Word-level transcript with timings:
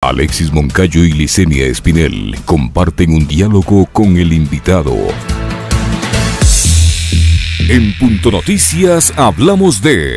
Alexis 0.00 0.52
Moncayo 0.52 1.02
y 1.02 1.10
Licenia 1.10 1.66
Espinel 1.66 2.36
comparten 2.44 3.12
un 3.12 3.26
diálogo 3.26 3.84
con 3.86 4.16
el 4.16 4.32
invitado. 4.32 4.94
En 7.68 7.92
Punto 7.98 8.30
Noticias 8.30 9.12
hablamos 9.16 9.82
de... 9.82 10.14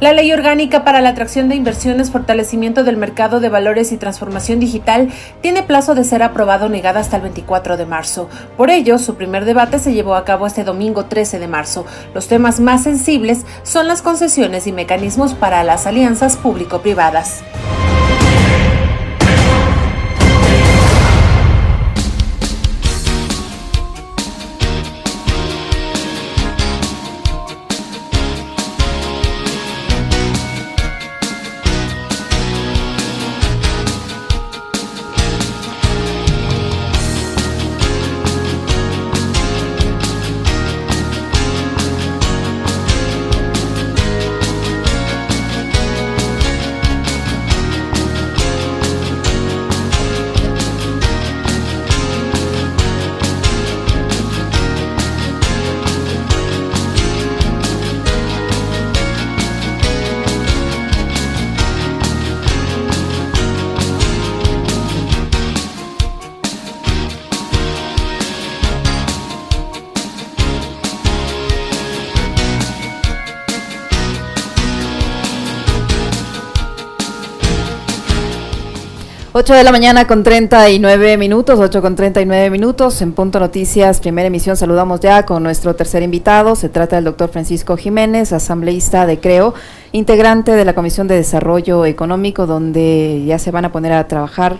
La 0.00 0.14
Ley 0.14 0.32
Orgánica 0.32 0.82
para 0.82 1.02
la 1.02 1.10
Atracción 1.10 1.50
de 1.50 1.56
Inversiones, 1.56 2.10
Fortalecimiento 2.10 2.84
del 2.84 2.96
Mercado 2.96 3.38
de 3.38 3.50
Valores 3.50 3.92
y 3.92 3.98
Transformación 3.98 4.58
Digital 4.58 5.10
tiene 5.42 5.62
plazo 5.62 5.94
de 5.94 6.04
ser 6.04 6.22
aprobado 6.22 6.70
negada 6.70 7.00
hasta 7.00 7.16
el 7.16 7.22
24 7.22 7.76
de 7.76 7.84
marzo. 7.84 8.26
Por 8.56 8.70
ello, 8.70 8.96
su 8.96 9.16
primer 9.16 9.44
debate 9.44 9.78
se 9.78 9.92
llevó 9.92 10.14
a 10.14 10.24
cabo 10.24 10.46
este 10.46 10.64
domingo 10.64 11.04
13 11.04 11.38
de 11.38 11.48
marzo. 11.48 11.84
Los 12.14 12.28
temas 12.28 12.60
más 12.60 12.84
sensibles 12.84 13.44
son 13.62 13.88
las 13.88 14.00
concesiones 14.00 14.66
y 14.66 14.72
mecanismos 14.72 15.34
para 15.34 15.62
las 15.64 15.86
alianzas 15.86 16.38
público-privadas. 16.38 17.42
8 79.32 79.54
de 79.54 79.62
la 79.62 79.70
mañana 79.70 80.08
con 80.08 80.24
39 80.24 81.16
minutos, 81.16 81.60
8 81.60 81.80
con 81.80 81.94
39 81.94 82.50
minutos, 82.50 83.00
en 83.00 83.12
Punto 83.12 83.38
Noticias, 83.38 84.00
primera 84.00 84.26
emisión, 84.26 84.56
saludamos 84.56 84.98
ya 84.98 85.24
con 85.24 85.44
nuestro 85.44 85.76
tercer 85.76 86.02
invitado, 86.02 86.56
se 86.56 86.68
trata 86.68 86.96
del 86.96 87.04
doctor 87.04 87.28
Francisco 87.28 87.76
Jiménez, 87.76 88.32
asambleísta 88.32 89.06
de 89.06 89.20
CREO, 89.20 89.54
integrante 89.92 90.50
de 90.50 90.64
la 90.64 90.74
Comisión 90.74 91.06
de 91.06 91.14
Desarrollo 91.14 91.84
Económico, 91.86 92.46
donde 92.46 93.22
ya 93.24 93.38
se 93.38 93.52
van 93.52 93.64
a 93.64 93.70
poner 93.70 93.92
a 93.92 94.08
trabajar 94.08 94.58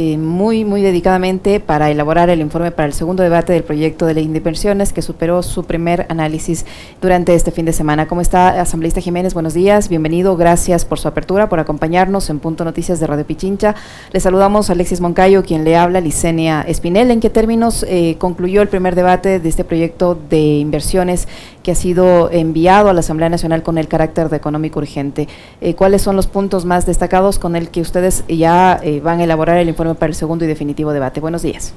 eh, 0.00 0.16
muy, 0.16 0.64
muy 0.64 0.80
dedicadamente 0.80 1.58
para 1.58 1.90
elaborar 1.90 2.30
el 2.30 2.40
informe 2.40 2.70
para 2.70 2.86
el 2.86 2.92
segundo 2.92 3.24
debate 3.24 3.52
del 3.52 3.64
proyecto 3.64 4.06
de 4.06 4.14
ley 4.14 4.28
de 4.28 4.36
inversiones 4.38 4.92
que 4.92 5.02
superó 5.02 5.42
su 5.42 5.64
primer 5.64 6.06
análisis 6.08 6.64
durante 7.02 7.34
este 7.34 7.50
fin 7.50 7.64
de 7.64 7.72
semana. 7.72 8.06
¿Cómo 8.06 8.20
está, 8.20 8.60
asambleísta 8.60 9.00
Jiménez? 9.00 9.34
Buenos 9.34 9.54
días, 9.54 9.88
bienvenido, 9.88 10.36
gracias 10.36 10.84
por 10.84 11.00
su 11.00 11.08
apertura, 11.08 11.48
por 11.48 11.58
acompañarnos 11.58 12.30
en 12.30 12.38
Punto 12.38 12.64
Noticias 12.64 13.00
de 13.00 13.08
Radio 13.08 13.26
Pichincha. 13.26 13.74
Le 14.12 14.20
saludamos 14.20 14.70
a 14.70 14.74
Alexis 14.74 15.00
Moncayo, 15.00 15.42
quien 15.42 15.64
le 15.64 15.74
habla, 15.74 16.00
Licenia 16.00 16.62
Espinel. 16.62 17.10
¿En 17.10 17.18
qué 17.18 17.28
términos 17.28 17.84
eh, 17.88 18.14
concluyó 18.18 18.62
el 18.62 18.68
primer 18.68 18.94
debate 18.94 19.40
de 19.40 19.48
este 19.48 19.64
proyecto 19.64 20.16
de 20.30 20.38
inversiones 20.38 21.26
que 21.64 21.72
ha 21.72 21.74
sido 21.74 22.30
enviado 22.30 22.88
a 22.88 22.92
la 22.92 23.00
Asamblea 23.00 23.30
Nacional 23.30 23.64
con 23.64 23.78
el 23.78 23.88
carácter 23.88 24.28
de 24.28 24.36
económico 24.36 24.78
urgente? 24.78 25.26
Eh, 25.60 25.74
¿Cuáles 25.74 26.02
son 26.02 26.14
los 26.14 26.28
puntos 26.28 26.64
más 26.64 26.86
destacados 26.86 27.40
con 27.40 27.56
el 27.56 27.70
que 27.70 27.80
ustedes 27.80 28.22
ya 28.28 28.80
van 29.02 29.18
a 29.18 29.24
elaborar 29.24 29.56
el 29.56 29.68
informe 29.68 29.87
para 29.94 30.10
el 30.10 30.14
segundo 30.14 30.44
y 30.44 30.48
definitivo 30.48 30.92
debate. 30.92 31.20
Buenos 31.20 31.42
días. 31.42 31.74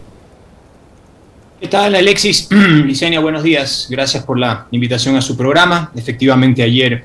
¿Qué 1.60 1.68
tal, 1.68 1.94
Alexis? 1.94 2.50
Licenia, 2.52 3.20
buenos 3.20 3.44
días. 3.44 3.88
Gracias 3.90 4.24
por 4.24 4.40
la 4.40 4.66
invitación 4.72 5.16
a 5.16 5.22
su 5.22 5.38
programa. 5.38 5.92
Efectivamente, 5.96 6.64
ayer 6.64 7.04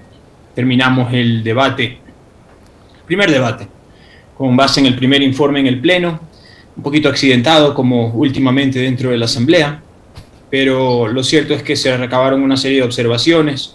terminamos 0.54 1.12
el 1.12 1.44
debate, 1.44 1.98
primer 3.06 3.30
debate, 3.30 3.68
con 4.36 4.56
base 4.56 4.80
en 4.80 4.86
el 4.86 4.96
primer 4.96 5.20
informe 5.20 5.60
en 5.60 5.66
el 5.66 5.78
Pleno, 5.78 6.18
un 6.74 6.82
poquito 6.82 7.10
accidentado 7.10 7.74
como 7.74 8.08
últimamente 8.14 8.78
dentro 8.78 9.10
de 9.10 9.18
la 9.18 9.26
Asamblea, 9.26 9.82
pero 10.50 11.06
lo 11.06 11.22
cierto 11.22 11.52
es 11.52 11.62
que 11.62 11.76
se 11.76 11.94
recabaron 11.94 12.42
una 12.42 12.56
serie 12.56 12.78
de 12.78 12.84
observaciones, 12.84 13.74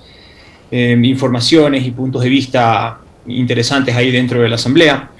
eh, 0.72 1.00
informaciones 1.04 1.86
y 1.86 1.92
puntos 1.92 2.24
de 2.24 2.30
vista 2.30 3.00
interesantes 3.28 3.96
ahí 3.96 4.10
dentro 4.10 4.42
de 4.42 4.50
la 4.50 4.56
Asamblea 4.56 5.12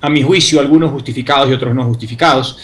a 0.00 0.08
mi 0.08 0.22
juicio, 0.22 0.60
algunos 0.60 0.90
justificados 0.90 1.48
y 1.50 1.52
otros 1.52 1.74
no 1.74 1.84
justificados, 1.84 2.58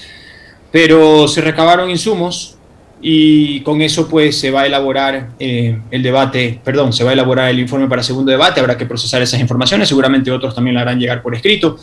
pero 0.71 1.29
se 1.29 1.41
recabaron 1.41 1.91
insumos 1.91 2.57
y 3.01 3.61
con 3.63 3.83
eso 3.83 4.09
pues 4.09 4.39
se 4.39 4.51
va 4.51 4.63
a 4.63 4.67
elaborar 4.67 5.31
eh, 5.39 5.79
el 5.91 6.03
debate, 6.03 6.61
perdón, 6.63 6.93
se 6.93 7.03
va 7.03 7.11
a 7.11 7.13
elaborar 7.13 7.51
el 7.51 7.59
informe 7.59 7.89
para 7.89 8.03
segundo 8.03 8.31
debate, 8.31 8.61
habrá 8.61 8.79
que 8.79 8.87
procesar 8.87 9.21
esas 9.21 9.41
informaciones, 9.41 9.89
seguramente 9.89 10.31
otros 10.31 10.55
también 10.55 10.77
la 10.77 10.83
harán 10.83 11.01
llegar 11.01 11.21
por 11.21 11.35
escrito. 11.35 11.77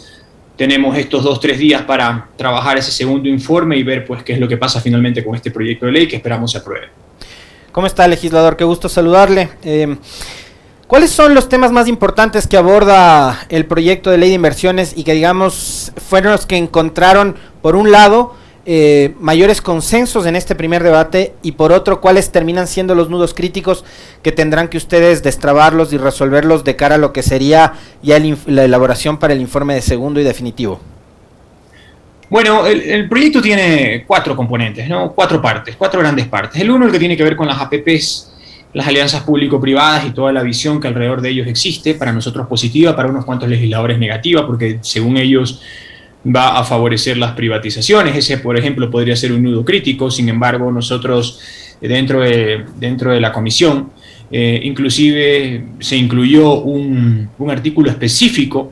Tenemos 0.55 0.97
estos 0.97 1.23
dos, 1.23 1.39
tres 1.39 1.57
días 1.57 1.83
para 1.83 2.29
trabajar 2.35 2.77
ese 2.77 2.91
segundo 2.91 3.29
informe 3.29 3.77
y 3.77 3.83
ver 3.83 4.05
pues 4.05 4.23
qué 4.23 4.33
es 4.33 4.39
lo 4.39 4.47
que 4.47 4.57
pasa 4.57 4.81
finalmente 4.81 5.23
con 5.23 5.35
este 5.35 5.51
proyecto 5.51 5.85
de 5.85 5.91
ley 5.91 6.07
que 6.07 6.17
esperamos 6.17 6.51
se 6.51 6.57
apruebe. 6.57 6.87
¿Cómo 7.71 7.87
está, 7.87 8.07
legislador? 8.07 8.57
Qué 8.57 8.63
gusto 8.63 8.89
saludarle. 8.89 9.49
Eh, 9.63 9.95
¿Cuáles 10.89 11.11
son 11.11 11.35
los 11.35 11.49
temas 11.49 11.71
más 11.71 11.87
importantes 11.87 12.47
que 12.47 12.57
aborda 12.57 13.45
el 13.49 13.67
proyecto 13.67 14.09
de 14.09 14.17
ley 14.17 14.29
de 14.29 14.35
inversiones 14.35 14.97
y 14.97 15.03
que 15.03 15.13
digamos 15.13 15.91
fueron 15.97 16.31
los 16.31 16.47
que 16.47 16.57
encontraron, 16.57 17.35
por 17.61 17.75
un 17.75 17.91
lado, 17.91 18.33
eh, 18.65 19.13
mayores 19.19 19.61
consensos 19.61 20.25
en 20.25 20.35
este 20.35 20.55
primer 20.55 20.81
debate 20.81 21.35
y 21.43 21.51
por 21.51 21.73
otro, 21.73 22.01
cuáles 22.01 22.31
terminan 22.31 22.65
siendo 22.65 22.95
los 22.95 23.07
nudos 23.07 23.35
críticos 23.35 23.85
que 24.23 24.31
tendrán 24.31 24.67
que 24.67 24.77
ustedes 24.77 25.21
destrabarlos 25.21 25.93
y 25.93 25.99
resolverlos 25.99 26.63
de 26.63 26.75
cara 26.75 26.95
a 26.95 26.97
lo 26.97 27.13
que 27.13 27.21
sería 27.21 27.73
ya 28.01 28.19
la 28.47 28.63
elaboración 28.63 29.19
para 29.19 29.33
el 29.33 29.41
informe 29.41 29.75
de 29.75 29.81
segundo 29.81 30.19
y 30.19 30.23
definitivo? 30.23 30.79
Bueno, 32.31 32.65
el, 32.65 33.07
proyecto 33.07 33.43
tiene 33.43 34.05
cuatro 34.07 34.35
componentes, 34.35 34.89
¿no? 34.89 35.11
cuatro 35.11 35.39
partes, 35.39 35.75
cuatro 35.75 35.99
grandes 35.99 36.25
partes. 36.25 36.59
El 36.59 36.71
uno, 36.71 36.87
el 36.87 36.91
que 36.91 36.97
tiene 36.97 37.15
que 37.15 37.23
ver 37.23 37.35
con 37.35 37.45
las 37.45 37.61
APPs 37.61 38.28
las 38.73 38.87
alianzas 38.87 39.23
público-privadas 39.23 40.05
y 40.05 40.11
toda 40.11 40.31
la 40.31 40.43
visión 40.43 40.79
que 40.79 40.87
alrededor 40.87 41.21
de 41.21 41.29
ellos 41.29 41.47
existe, 41.47 41.95
para 41.95 42.11
nosotros 42.11 42.47
positiva, 42.47 42.95
para 42.95 43.09
unos 43.09 43.25
cuantos 43.25 43.49
legisladores 43.49 43.97
negativa, 43.97 44.45
porque 44.45 44.79
según 44.81 45.17
ellos 45.17 45.61
va 46.25 46.59
a 46.59 46.63
favorecer 46.63 47.17
las 47.17 47.31
privatizaciones. 47.31 48.15
Ese, 48.15 48.37
por 48.37 48.57
ejemplo, 48.57 48.89
podría 48.91 49.15
ser 49.15 49.31
un 49.31 49.43
nudo 49.43 49.65
crítico, 49.65 50.11
sin 50.11 50.29
embargo, 50.29 50.71
nosotros 50.71 51.39
dentro 51.81 52.21
de, 52.21 52.65
dentro 52.77 53.11
de 53.11 53.21
la 53.21 53.31
comisión, 53.31 53.91
eh, 54.31 54.59
inclusive 54.63 55.65
se 55.79 55.95
incluyó 55.95 56.59
un, 56.59 57.29
un 57.37 57.49
artículo 57.49 57.89
específico 57.89 58.71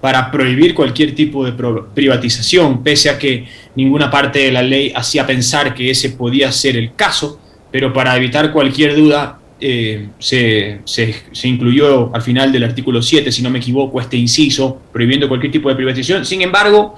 para 0.00 0.30
prohibir 0.30 0.74
cualquier 0.74 1.14
tipo 1.14 1.44
de 1.44 1.52
privatización, 1.94 2.82
pese 2.82 3.08
a 3.08 3.18
que 3.18 3.46
ninguna 3.74 4.10
parte 4.10 4.40
de 4.40 4.52
la 4.52 4.62
ley 4.62 4.92
hacía 4.94 5.26
pensar 5.26 5.74
que 5.74 5.90
ese 5.90 6.10
podía 6.10 6.50
ser 6.52 6.76
el 6.76 6.94
caso 6.94 7.40
pero 7.72 7.92
para 7.92 8.16
evitar 8.16 8.52
cualquier 8.52 8.94
duda 8.94 9.38
eh, 9.58 10.08
se, 10.18 10.80
se, 10.84 11.48
incluyó 11.48 12.14
al 12.14 12.20
final 12.20 12.52
del 12.52 12.64
artículo 12.64 13.00
7, 13.00 13.32
si 13.32 13.42
no 13.42 13.50
me 13.50 13.60
equivoco, 13.60 14.00
este 14.00 14.16
inciso 14.16 14.82
prohibiendo 14.92 15.26
cualquier 15.28 15.50
tipo 15.50 15.68
de 15.68 15.76
privatización. 15.76 16.26
Sin 16.26 16.42
embargo, 16.42 16.96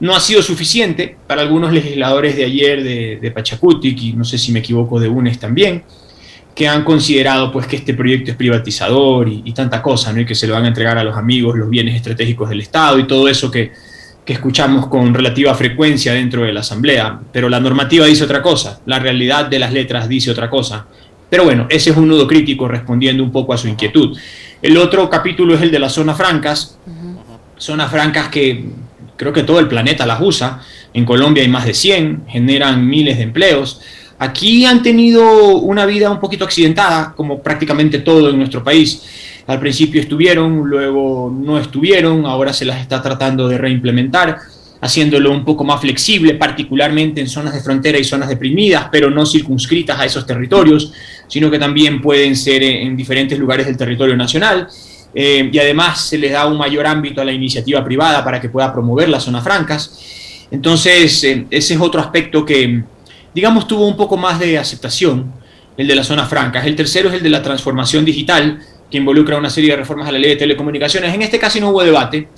no 0.00 0.16
ha 0.16 0.20
sido 0.20 0.42
suficiente 0.42 1.16
para 1.26 1.42
algunos 1.42 1.72
legisladores 1.72 2.36
de 2.36 2.44
ayer 2.44 2.82
de, 2.82 3.18
de 3.20 3.30
Pachacutic 3.30 4.02
y 4.02 4.12
no 4.14 4.24
sé 4.24 4.38
si 4.38 4.52
me 4.52 4.58
equivoco 4.58 4.98
de 4.98 5.08
UNES 5.08 5.38
también, 5.38 5.84
que 6.54 6.66
han 6.66 6.82
considerado 6.82 7.52
pues 7.52 7.66
que 7.68 7.76
este 7.76 7.94
proyecto 7.94 8.32
es 8.32 8.36
privatizador 8.36 9.28
y, 9.28 9.42
y 9.44 9.52
tanta 9.52 9.80
cosa, 9.80 10.12
¿no? 10.12 10.20
y 10.20 10.26
que 10.26 10.34
se 10.34 10.46
le 10.46 10.52
van 10.52 10.64
a 10.64 10.68
entregar 10.68 10.98
a 10.98 11.04
los 11.04 11.16
amigos 11.16 11.56
los 11.56 11.70
bienes 11.70 11.94
estratégicos 11.94 12.48
del 12.48 12.60
Estado 12.60 12.98
y 12.98 13.06
todo 13.06 13.28
eso 13.28 13.50
que, 13.50 13.70
que 14.28 14.34
escuchamos 14.34 14.88
con 14.88 15.14
relativa 15.14 15.54
frecuencia 15.54 16.12
dentro 16.12 16.42
de 16.42 16.52
la 16.52 16.60
Asamblea, 16.60 17.18
pero 17.32 17.48
la 17.48 17.60
normativa 17.60 18.04
dice 18.04 18.24
otra 18.24 18.42
cosa, 18.42 18.78
la 18.84 18.98
realidad 18.98 19.46
de 19.46 19.58
las 19.58 19.72
letras 19.72 20.06
dice 20.06 20.30
otra 20.30 20.50
cosa. 20.50 20.84
Pero 21.30 21.44
bueno, 21.44 21.66
ese 21.70 21.88
es 21.88 21.96
un 21.96 22.08
nudo 22.08 22.26
crítico 22.26 22.68
respondiendo 22.68 23.24
un 23.24 23.32
poco 23.32 23.54
a 23.54 23.56
su 23.56 23.68
inquietud. 23.68 24.18
El 24.60 24.76
otro 24.76 25.08
capítulo 25.08 25.54
es 25.54 25.62
el 25.62 25.70
de 25.70 25.78
las 25.78 25.94
zonas 25.94 26.18
francas, 26.18 26.78
zonas 27.56 27.90
francas 27.90 28.28
que 28.28 28.66
creo 29.16 29.32
que 29.32 29.44
todo 29.44 29.60
el 29.60 29.66
planeta 29.66 30.04
las 30.04 30.20
usa, 30.20 30.60
en 30.92 31.06
Colombia 31.06 31.42
hay 31.42 31.48
más 31.48 31.64
de 31.64 31.72
100, 31.72 32.24
generan 32.28 32.86
miles 32.86 33.16
de 33.16 33.22
empleos, 33.22 33.80
Aquí 34.20 34.66
han 34.66 34.82
tenido 34.82 35.58
una 35.58 35.86
vida 35.86 36.10
un 36.10 36.18
poquito 36.18 36.44
accidentada, 36.44 37.14
como 37.14 37.40
prácticamente 37.40 38.00
todo 38.00 38.30
en 38.30 38.38
nuestro 38.38 38.64
país. 38.64 39.00
Al 39.48 39.58
principio 39.58 39.98
estuvieron, 40.02 40.68
luego 40.68 41.34
no 41.34 41.58
estuvieron, 41.58 42.26
ahora 42.26 42.52
se 42.52 42.66
las 42.66 42.82
está 42.82 43.00
tratando 43.00 43.48
de 43.48 43.56
reimplementar, 43.56 44.36
haciéndolo 44.82 45.32
un 45.32 45.42
poco 45.42 45.64
más 45.64 45.80
flexible, 45.80 46.34
particularmente 46.34 47.22
en 47.22 47.28
zonas 47.28 47.54
de 47.54 47.60
frontera 47.62 47.98
y 47.98 48.04
zonas 48.04 48.28
deprimidas, 48.28 48.88
pero 48.92 49.08
no 49.08 49.24
circunscritas 49.24 49.98
a 49.98 50.04
esos 50.04 50.26
territorios, 50.26 50.92
sino 51.28 51.50
que 51.50 51.58
también 51.58 52.02
pueden 52.02 52.36
ser 52.36 52.62
en 52.62 52.94
diferentes 52.94 53.38
lugares 53.38 53.64
del 53.64 53.78
territorio 53.78 54.14
nacional. 54.18 54.68
Eh, 55.14 55.48
y 55.50 55.58
además 55.58 56.02
se 56.02 56.18
les 56.18 56.32
da 56.32 56.46
un 56.46 56.58
mayor 56.58 56.86
ámbito 56.86 57.22
a 57.22 57.24
la 57.24 57.32
iniciativa 57.32 57.82
privada 57.82 58.22
para 58.22 58.38
que 58.42 58.50
pueda 58.50 58.70
promover 58.70 59.08
las 59.08 59.24
zonas 59.24 59.42
francas. 59.42 60.46
Entonces, 60.50 61.24
eh, 61.24 61.46
ese 61.48 61.72
es 61.72 61.80
otro 61.80 62.02
aspecto 62.02 62.44
que, 62.44 62.82
digamos, 63.34 63.66
tuvo 63.66 63.88
un 63.88 63.96
poco 63.96 64.18
más 64.18 64.38
de 64.38 64.58
aceptación, 64.58 65.32
el 65.78 65.88
de 65.88 65.94
las 65.94 66.06
zonas 66.06 66.28
francas. 66.28 66.66
El 66.66 66.76
tercero 66.76 67.08
es 67.08 67.14
el 67.14 67.22
de 67.22 67.30
la 67.30 67.42
transformación 67.42 68.04
digital, 68.04 68.60
que 68.90 68.98
involucra 68.98 69.36
una 69.36 69.50
serie 69.50 69.70
de 69.70 69.76
reformas 69.76 70.08
a 70.08 70.12
la 70.12 70.18
ley 70.18 70.30
de 70.30 70.36
telecomunicaciones. 70.36 71.14
En 71.14 71.22
este 71.22 71.38
caso 71.38 71.60
no 71.60 71.70
hubo 71.70 71.82
debate. 71.82 72.28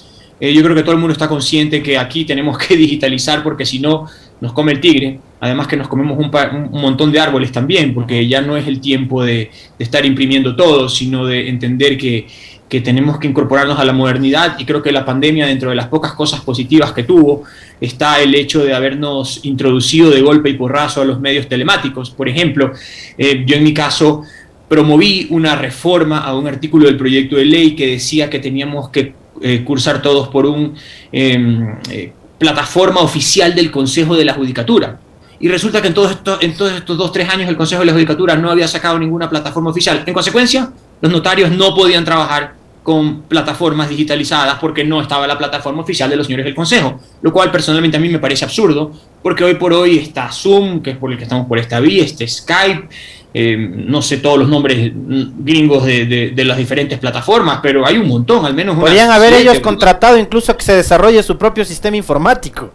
Eh, 0.40 0.54
yo 0.54 0.62
creo 0.62 0.74
que 0.74 0.82
todo 0.82 0.92
el 0.92 0.98
mundo 0.98 1.12
está 1.12 1.28
consciente 1.28 1.82
que 1.82 1.98
aquí 1.98 2.24
tenemos 2.24 2.56
que 2.58 2.76
digitalizar 2.84 3.42
porque 3.42 3.66
si 3.66 3.78
no 3.78 4.06
nos 4.40 4.52
come 4.52 4.72
el 4.72 4.80
tigre. 4.80 5.20
Además 5.40 5.66
que 5.66 5.76
nos 5.76 5.88
comemos 5.88 6.18
un, 6.18 6.30
montón 6.70 7.12
de 7.12 7.20
árboles 7.20 7.50
también, 7.50 7.94
porque 7.94 8.26
ya 8.28 8.42
no 8.42 8.56
es 8.56 8.66
el 8.66 8.80
tiempo 8.80 9.22
de, 9.22 9.50
estar 9.78 10.04
imprimiendo 10.04 10.54
todo, 10.54 10.88
sino 10.88 11.24
de 11.24 11.48
entender 11.48 11.96
que 11.96 12.26
que 12.70 12.80
tenemos 12.80 13.18
que 13.18 13.26
incorporarnos 13.26 13.80
a 13.80 13.84
la 13.84 13.92
modernidad 13.92 14.56
y 14.58 14.64
creo 14.64 14.80
que 14.80 14.92
la 14.92 15.04
pandemia, 15.04 15.44
dentro 15.44 15.70
de 15.70 15.76
las 15.76 15.88
pocas 15.88 16.12
cosas 16.12 16.40
positivas 16.40 16.92
que 16.92 17.02
tuvo, 17.02 17.42
está 17.80 18.20
el 18.20 18.32
hecho 18.32 18.64
de 18.64 18.72
habernos 18.72 19.40
introducido 19.42 20.08
de 20.08 20.22
golpe 20.22 20.50
y 20.50 20.54
porrazo 20.54 21.02
a 21.02 21.04
los 21.04 21.18
medios 21.18 21.48
telemáticos. 21.48 22.10
Por 22.10 22.28
ejemplo, 22.28 22.72
eh, 23.18 23.42
yo 23.44 23.56
en 23.56 23.64
mi 23.64 23.74
caso 23.74 24.22
promoví 24.70 25.26
una 25.30 25.56
reforma 25.56 26.20
a 26.20 26.32
un 26.36 26.46
artículo 26.46 26.86
del 26.86 26.96
proyecto 26.96 27.34
de 27.34 27.44
ley 27.44 27.74
que 27.74 27.88
decía 27.88 28.30
que 28.30 28.38
teníamos 28.38 28.88
que 28.90 29.14
eh, 29.42 29.64
cursar 29.64 30.00
todos 30.00 30.28
por 30.28 30.46
una 30.46 30.70
em, 31.10 31.74
eh, 31.90 32.12
plataforma 32.38 33.00
oficial 33.00 33.52
del 33.52 33.72
Consejo 33.72 34.14
de 34.14 34.24
la 34.24 34.34
Judicatura. 34.34 35.00
Y 35.40 35.48
resulta 35.48 35.82
que 35.82 35.88
en 35.88 35.94
todos, 35.94 36.12
estos, 36.12 36.40
en 36.40 36.54
todos 36.54 36.70
estos 36.70 36.96
dos, 36.96 37.10
tres 37.10 37.28
años 37.28 37.48
el 37.48 37.56
Consejo 37.56 37.80
de 37.80 37.86
la 37.86 37.92
Judicatura 37.94 38.36
no 38.36 38.48
había 38.48 38.68
sacado 38.68 38.96
ninguna 38.96 39.28
plataforma 39.28 39.70
oficial. 39.70 40.04
En 40.06 40.14
consecuencia, 40.14 40.70
los 41.00 41.10
notarios 41.10 41.50
no 41.50 41.74
podían 41.74 42.04
trabajar 42.04 42.54
con 42.82 43.22
plataformas 43.22 43.88
digitalizadas 43.88 44.58
porque 44.58 44.84
no 44.84 45.00
estaba 45.00 45.26
la 45.26 45.36
plataforma 45.36 45.82
oficial 45.82 46.08
de 46.08 46.16
los 46.16 46.26
señores 46.26 46.46
del 46.46 46.54
Consejo, 46.54 46.98
lo 47.20 47.32
cual 47.32 47.50
personalmente 47.50 47.96
a 47.96 48.00
mí 48.00 48.08
me 48.08 48.18
parece 48.18 48.44
absurdo, 48.44 48.92
porque 49.22 49.44
hoy 49.44 49.54
por 49.54 49.72
hoy 49.72 49.98
está 49.98 50.30
Zoom, 50.32 50.80
que 50.80 50.90
es 50.92 50.96
por 50.96 51.12
el 51.12 51.18
que 51.18 51.24
estamos 51.24 51.46
por 51.46 51.58
esta 51.58 51.78
vía, 51.80 52.04
este 52.04 52.26
Skype, 52.26 52.88
eh, 53.32 53.56
no 53.56 54.02
sé 54.02 54.16
todos 54.16 54.38
los 54.38 54.48
nombres 54.48 54.92
gringos 54.92 55.84
de, 55.84 56.32
las 56.36 56.56
diferentes 56.56 56.98
plataformas, 56.98 57.60
pero 57.62 57.86
hay 57.86 57.96
un 57.96 58.08
montón, 58.08 58.44
al 58.44 58.54
menos. 58.54 58.76
Podrían 58.76 59.10
haber 59.10 59.34
ellos 59.34 59.60
contratado 59.60 60.18
incluso 60.18 60.56
que 60.56 60.64
se 60.64 60.74
desarrolle 60.74 61.22
su 61.22 61.38
propio 61.38 61.64
sistema 61.64 61.96
informático. 61.96 62.72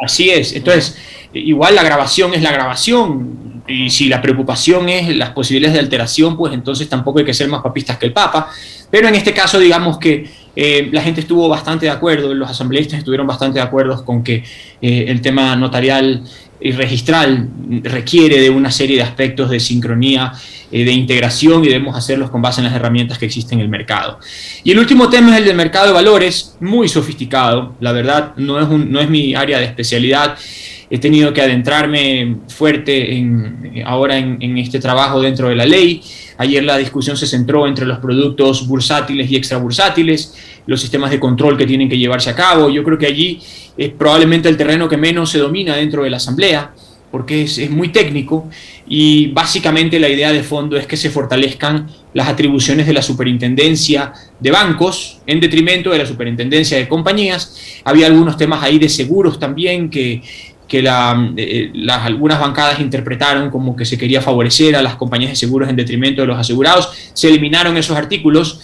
Así 0.00 0.30
es, 0.30 0.54
entonces, 0.54 0.96
igual 1.32 1.74
la 1.74 1.82
grabación 1.82 2.34
es 2.34 2.42
la 2.42 2.52
grabación, 2.52 3.50
y 3.70 3.90
si 3.90 4.08
la 4.08 4.20
preocupación 4.20 4.88
es 4.88 5.14
las 5.16 5.30
posibilidades 5.30 5.74
de 5.74 5.80
alteración, 5.80 6.36
pues 6.36 6.52
entonces 6.52 6.88
tampoco 6.88 7.20
hay 7.20 7.24
que 7.24 7.34
ser 7.34 7.48
más 7.48 7.62
papistas 7.62 7.98
que 7.98 8.06
el 8.06 8.12
Papa. 8.12 8.50
Pero 8.90 9.08
en 9.08 9.14
este 9.14 9.32
caso, 9.32 9.58
digamos 9.58 9.98
que 9.98 10.28
eh, 10.56 10.88
la 10.92 11.00
gente 11.02 11.20
estuvo 11.20 11.48
bastante 11.48 11.86
de 11.86 11.92
acuerdo, 11.92 12.34
los 12.34 12.50
asambleístas 12.50 12.98
estuvieron 12.98 13.26
bastante 13.26 13.58
de 13.60 13.64
acuerdo 13.64 14.04
con 14.04 14.24
que 14.24 14.42
eh, 14.82 15.04
el 15.06 15.20
tema 15.20 15.54
notarial 15.54 16.24
y 16.60 16.72
registral 16.72 17.48
requiere 17.82 18.40
de 18.40 18.50
una 18.50 18.70
serie 18.70 18.96
de 18.96 19.02
aspectos 19.02 19.48
de 19.48 19.60
sincronía, 19.60 20.32
eh, 20.72 20.84
de 20.84 20.92
integración 20.92 21.64
y 21.64 21.68
debemos 21.68 21.96
hacerlos 21.96 22.30
con 22.30 22.42
base 22.42 22.60
en 22.60 22.66
las 22.66 22.74
herramientas 22.74 23.18
que 23.18 23.26
existen 23.26 23.58
en 23.58 23.64
el 23.64 23.70
mercado. 23.70 24.18
Y 24.64 24.72
el 24.72 24.78
último 24.78 25.08
tema 25.08 25.32
es 25.32 25.38
el 25.38 25.44
del 25.44 25.56
mercado 25.56 25.86
de 25.86 25.92
valores, 25.92 26.56
muy 26.60 26.88
sofisticado, 26.88 27.74
la 27.80 27.92
verdad 27.92 28.32
no 28.36 28.60
es, 28.60 28.68
no 28.68 29.00
es 29.00 29.08
mi 29.08 29.34
área 29.34 29.58
de 29.58 29.64
especialidad 29.66 30.36
he 30.90 30.98
tenido 30.98 31.32
que 31.32 31.40
adentrarme 31.40 32.36
fuerte 32.48 33.16
en, 33.16 33.82
ahora 33.86 34.18
en, 34.18 34.58
este 34.58 34.80
trabajo 34.80 35.20
dentro 35.20 35.48
de 35.48 35.54
la 35.54 35.64
ley. 35.64 36.02
Ayer 36.36 36.64
la 36.64 36.76
discusión 36.76 37.16
se 37.16 37.28
centró 37.28 37.68
entre 37.68 37.86
los 37.86 37.98
productos 37.98 38.66
bursátiles 38.66 39.30
y 39.30 39.36
extrabursátiles, 39.36 40.34
los 40.66 40.80
sistemas 40.80 41.12
de 41.12 41.20
control 41.20 41.56
que 41.56 41.64
tienen 41.64 41.88
que 41.88 41.96
llevarse 41.96 42.30
a 42.30 42.34
cabo. 42.34 42.68
Yo 42.70 42.82
creo 42.82 42.98
que 42.98 43.06
allí 43.06 43.40
es 43.76 43.90
probablemente 43.90 44.48
el 44.48 44.56
terreno 44.56 44.88
que 44.88 44.96
menos 44.96 45.30
se 45.30 45.38
domina 45.38 45.76
dentro 45.76 46.02
de 46.02 46.10
la 46.10 46.16
Asamblea, 46.16 46.74
porque 47.10 47.42
es, 47.42 47.70
muy 47.70 47.88
técnico 47.88 48.48
y 48.86 49.28
básicamente 49.28 49.98
la 49.98 50.08
idea 50.08 50.32
de 50.32 50.42
fondo 50.42 50.76
es 50.76 50.86
que 50.86 50.96
se 50.96 51.10
fortalezcan 51.10 51.88
las 52.14 52.28
atribuciones 52.28 52.86
de 52.86 52.92
la 52.92 53.02
superintendencia 53.02 54.12
de 54.38 54.50
bancos 54.50 55.18
en 55.26 55.40
detrimento 55.40 55.90
de 55.90 55.98
la 55.98 56.06
superintendencia 56.06 56.78
de 56.78 56.88
compañías. 56.88 57.80
Había 57.84 58.06
algunos 58.06 58.36
temas 58.36 58.62
ahí 58.62 58.78
de 58.78 58.88
seguros 58.88 59.38
también 59.38 59.90
que 59.90 60.22
que 60.70 60.80
la, 60.82 61.32
eh, 61.36 61.72
las, 61.74 62.06
algunas 62.06 62.38
bancadas 62.38 62.78
interpretaron 62.78 63.50
como 63.50 63.74
que 63.74 63.84
se 63.84 63.98
quería 63.98 64.22
favorecer 64.22 64.76
a 64.76 64.82
las 64.82 64.94
compañías 64.94 65.32
de 65.32 65.36
seguros 65.36 65.68
en 65.68 65.74
detrimento 65.74 66.20
de 66.20 66.28
los 66.28 66.38
asegurados. 66.38 66.88
Se 67.12 67.28
eliminaron 67.28 67.76
esos 67.76 67.96
artículos, 67.96 68.60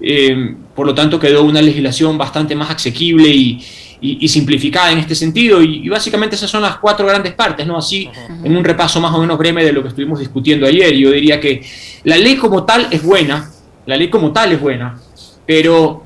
eh, 0.00 0.54
por 0.74 0.86
lo 0.86 0.94
tanto 0.94 1.20
quedó 1.20 1.44
una 1.44 1.60
legislación 1.60 2.16
bastante 2.16 2.56
más 2.56 2.70
asequible 2.70 3.28
y, 3.28 3.62
y, 4.00 4.28
simplificada 4.28 4.92
en 4.92 4.98
este 4.98 5.14
sentido. 5.14 5.62
Y, 5.62 5.88
básicamente 5.88 6.36
esas 6.36 6.50
son 6.50 6.62
las 6.62 6.76
cuatro 6.76 7.06
grandes 7.06 7.34
partes, 7.34 7.66
¿no? 7.66 7.76
Así, 7.76 8.08
en 8.42 8.56
un 8.56 8.64
repaso 8.64 9.00
más 9.00 9.12
o 9.14 9.20
menos 9.20 9.38
breve 9.38 9.64
de 9.64 9.72
lo 9.72 9.82
que 9.82 9.88
estuvimos 9.88 10.18
discutiendo 10.18 10.66
ayer, 10.66 10.94
yo 10.94 11.10
diría 11.10 11.40
que 11.40 11.62
la 12.04 12.16
ley 12.16 12.36
como 12.36 12.64
tal 12.64 12.88
es 12.90 13.02
buena, 13.02 13.50
la 13.86 13.96
ley 13.96 14.08
como 14.08 14.32
tal 14.32 14.52
es 14.52 14.60
buena, 14.60 14.98
pero 15.46 16.04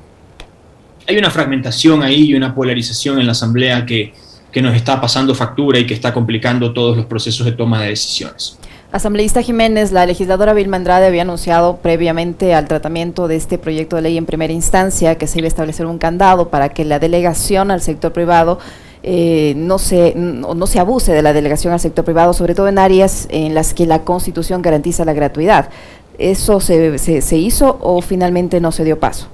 hay 1.07 1.17
una 1.17 1.29
fragmentación 1.29 2.03
ahí 2.03 2.31
y 2.31 2.35
una 2.35 2.53
polarización 2.53 3.19
en 3.19 3.25
la 3.25 3.33
Asamblea 3.33 3.85
que 3.85 4.13
que 4.55 4.61
nos 4.61 4.73
está 4.73 5.01
pasando 5.01 5.35
factura 5.35 5.77
y 5.77 5.85
que 5.85 5.93
está 5.93 6.13
complicando 6.13 6.71
todos 6.71 6.95
los 6.95 7.07
procesos 7.07 7.45
de 7.45 7.51
toma 7.51 7.81
de 7.81 7.89
decisiones. 7.89 8.57
Asambleísta 8.95 9.41
Jiménez, 9.41 9.91
la 9.91 10.05
legisladora 10.05 10.53
Vilma 10.53 10.77
Andrade 10.77 11.07
había 11.07 11.23
anunciado 11.23 11.79
previamente 11.81 12.53
al 12.53 12.65
tratamiento 12.65 13.27
de 13.27 13.35
este 13.35 13.57
proyecto 13.57 13.97
de 13.97 14.03
ley 14.03 14.17
en 14.17 14.25
primera 14.25 14.53
instancia 14.53 15.17
que 15.17 15.27
se 15.27 15.39
iba 15.39 15.47
a 15.47 15.49
establecer 15.49 15.85
un 15.85 15.97
candado 15.97 16.47
para 16.47 16.69
que 16.69 16.85
la 16.85 16.97
delegación 16.97 17.71
al 17.71 17.81
sector 17.81 18.13
privado 18.13 18.57
eh, 19.03 19.53
no, 19.57 19.79
se, 19.79 20.13
no, 20.15 20.65
se 20.65 20.79
abuse 20.79 21.11
de 21.11 21.21
la 21.21 21.33
delegación 21.33 21.73
al 21.73 21.81
sector 21.81 22.05
privado, 22.05 22.31
sobre 22.31 22.55
todo 22.55 22.69
en 22.69 22.79
áreas 22.79 23.27
en 23.31 23.53
las 23.53 23.73
que 23.73 23.85
la 23.85 24.03
Constitución 24.03 24.61
garantiza 24.61 25.03
la 25.03 25.11
gratuidad. 25.11 25.69
¿Eso 26.17 26.61
se, 26.61 26.97
se 26.97 27.37
hizo 27.37 27.77
o 27.81 28.01
finalmente 28.01 28.61
no 28.61 28.71
se 28.71 28.85
dio 28.85 28.97
paso? 28.97 29.27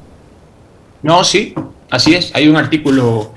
No, 1.04 1.24
sí, 1.24 1.54
así 1.92 2.16
es. 2.16 2.32
Hay 2.34 2.48
un 2.48 2.56
artículo 2.56 3.32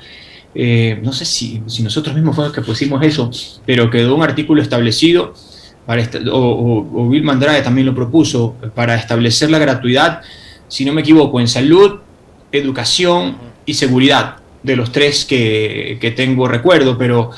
eh, 0.55 1.01
no 1.03 1.13
sé 1.13 1.25
si, 1.25 1.61
nosotros 1.83 2.15
mismos 2.15 2.37
fuimos 2.37 2.53
que 2.53 2.63
pusimos 2.63 3.03
eso, 3.03 3.31
pero 3.67 3.91
quedó 3.91 4.15
un 4.15 4.23
artículo 4.23 4.63
establecido, 4.63 5.35
para 5.87 6.03
o, 6.33 6.89
o, 6.93 7.09
Bill 7.09 7.23
Mandrade 7.23 7.63
también 7.63 7.87
lo 7.87 7.95
propuso, 7.95 8.57
para 8.75 8.95
establecer 8.95 9.51
la 9.51 9.59
gratuidad, 9.59 10.23
si 10.69 10.85
no 10.85 10.93
me 10.93 11.03
equivoco, 11.03 11.41
en 11.41 11.49
salud, 11.49 12.01
educación 12.53 13.37
y 13.67 13.75
seguridad, 13.75 14.37
de 14.65 14.77
los 14.77 14.91
tres 14.91 15.25
que, 15.25 16.13
tengo 16.17 16.49
recuerdo, 16.49 16.99
pero 16.99 17.31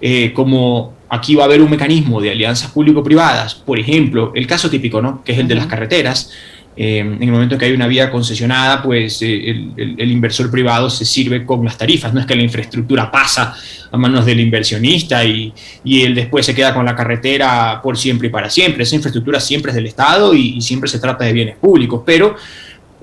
eh, 0.00 0.32
como 0.32 0.92
aquí 1.08 1.34
va 1.34 1.44
a 1.44 1.46
haber 1.46 1.62
un 1.62 1.70
mecanismo 1.70 2.20
de 2.20 2.30
alianzas 2.30 2.70
público-privadas, 2.70 3.54
por 3.54 3.80
ejemplo, 3.80 4.32
el 4.34 4.46
caso 4.46 4.70
típico, 4.70 5.00
¿no? 5.00 5.24
que 5.24 5.32
es 5.32 5.38
el 5.38 5.48
de 5.48 5.54
las 5.54 5.66
carreteras, 5.66 6.30
eh, 6.76 6.98
en 6.98 7.22
el 7.22 7.30
momento 7.30 7.56
que 7.56 7.66
hay 7.66 7.72
una 7.72 7.86
vía 7.86 8.10
concesionada, 8.10 8.82
pues 8.82 9.22
eh, 9.22 9.50
el, 9.76 10.10
inversor 10.10 10.50
privado 10.50 10.90
se 10.90 11.04
sirve 11.04 11.46
con 11.46 11.64
las 11.64 11.78
tarifas, 11.78 12.12
no 12.12 12.20
es 12.20 12.26
que 12.26 12.34
la 12.34 12.42
infraestructura 12.42 13.10
pasa 13.12 13.54
a 13.92 13.96
manos 13.96 14.26
del 14.26 14.40
inversionista 14.40 15.24
y, 15.24 15.52
él 15.84 16.14
después 16.14 16.44
se 16.44 16.54
queda 16.54 16.74
con 16.74 16.84
la 16.84 16.96
carretera 16.96 17.80
por 17.80 17.96
siempre 17.96 18.26
y 18.26 18.30
para 18.30 18.50
siempre. 18.50 18.82
Esa 18.82 18.96
infraestructura 18.96 19.38
siempre 19.38 19.70
es 19.70 19.76
del 19.76 19.86
Estado 19.86 20.34
y, 20.34 20.60
siempre 20.60 20.88
se 20.88 20.98
trata 20.98 21.24
de 21.24 21.32
bienes 21.32 21.56
públicos, 21.56 22.02
pero 22.04 22.34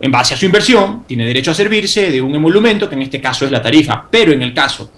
en 0.01 0.11
base 0.11 0.33
a 0.33 0.37
su 0.37 0.45
inversión 0.45 1.05
tiene 1.07 1.25
derecho 1.25 1.51
a 1.51 1.53
servirse 1.53 2.11
de 2.11 2.21
un 2.21 2.35
emolumento, 2.35 2.89
que 2.89 2.95
en 2.95 3.03
este 3.03 3.21
caso 3.21 3.45
es 3.45 3.51
la 3.51 3.61
tarifa, 3.61 4.05
pero 4.11 4.33
en 4.33 4.41
el 4.41 4.53
caso 4.53 4.91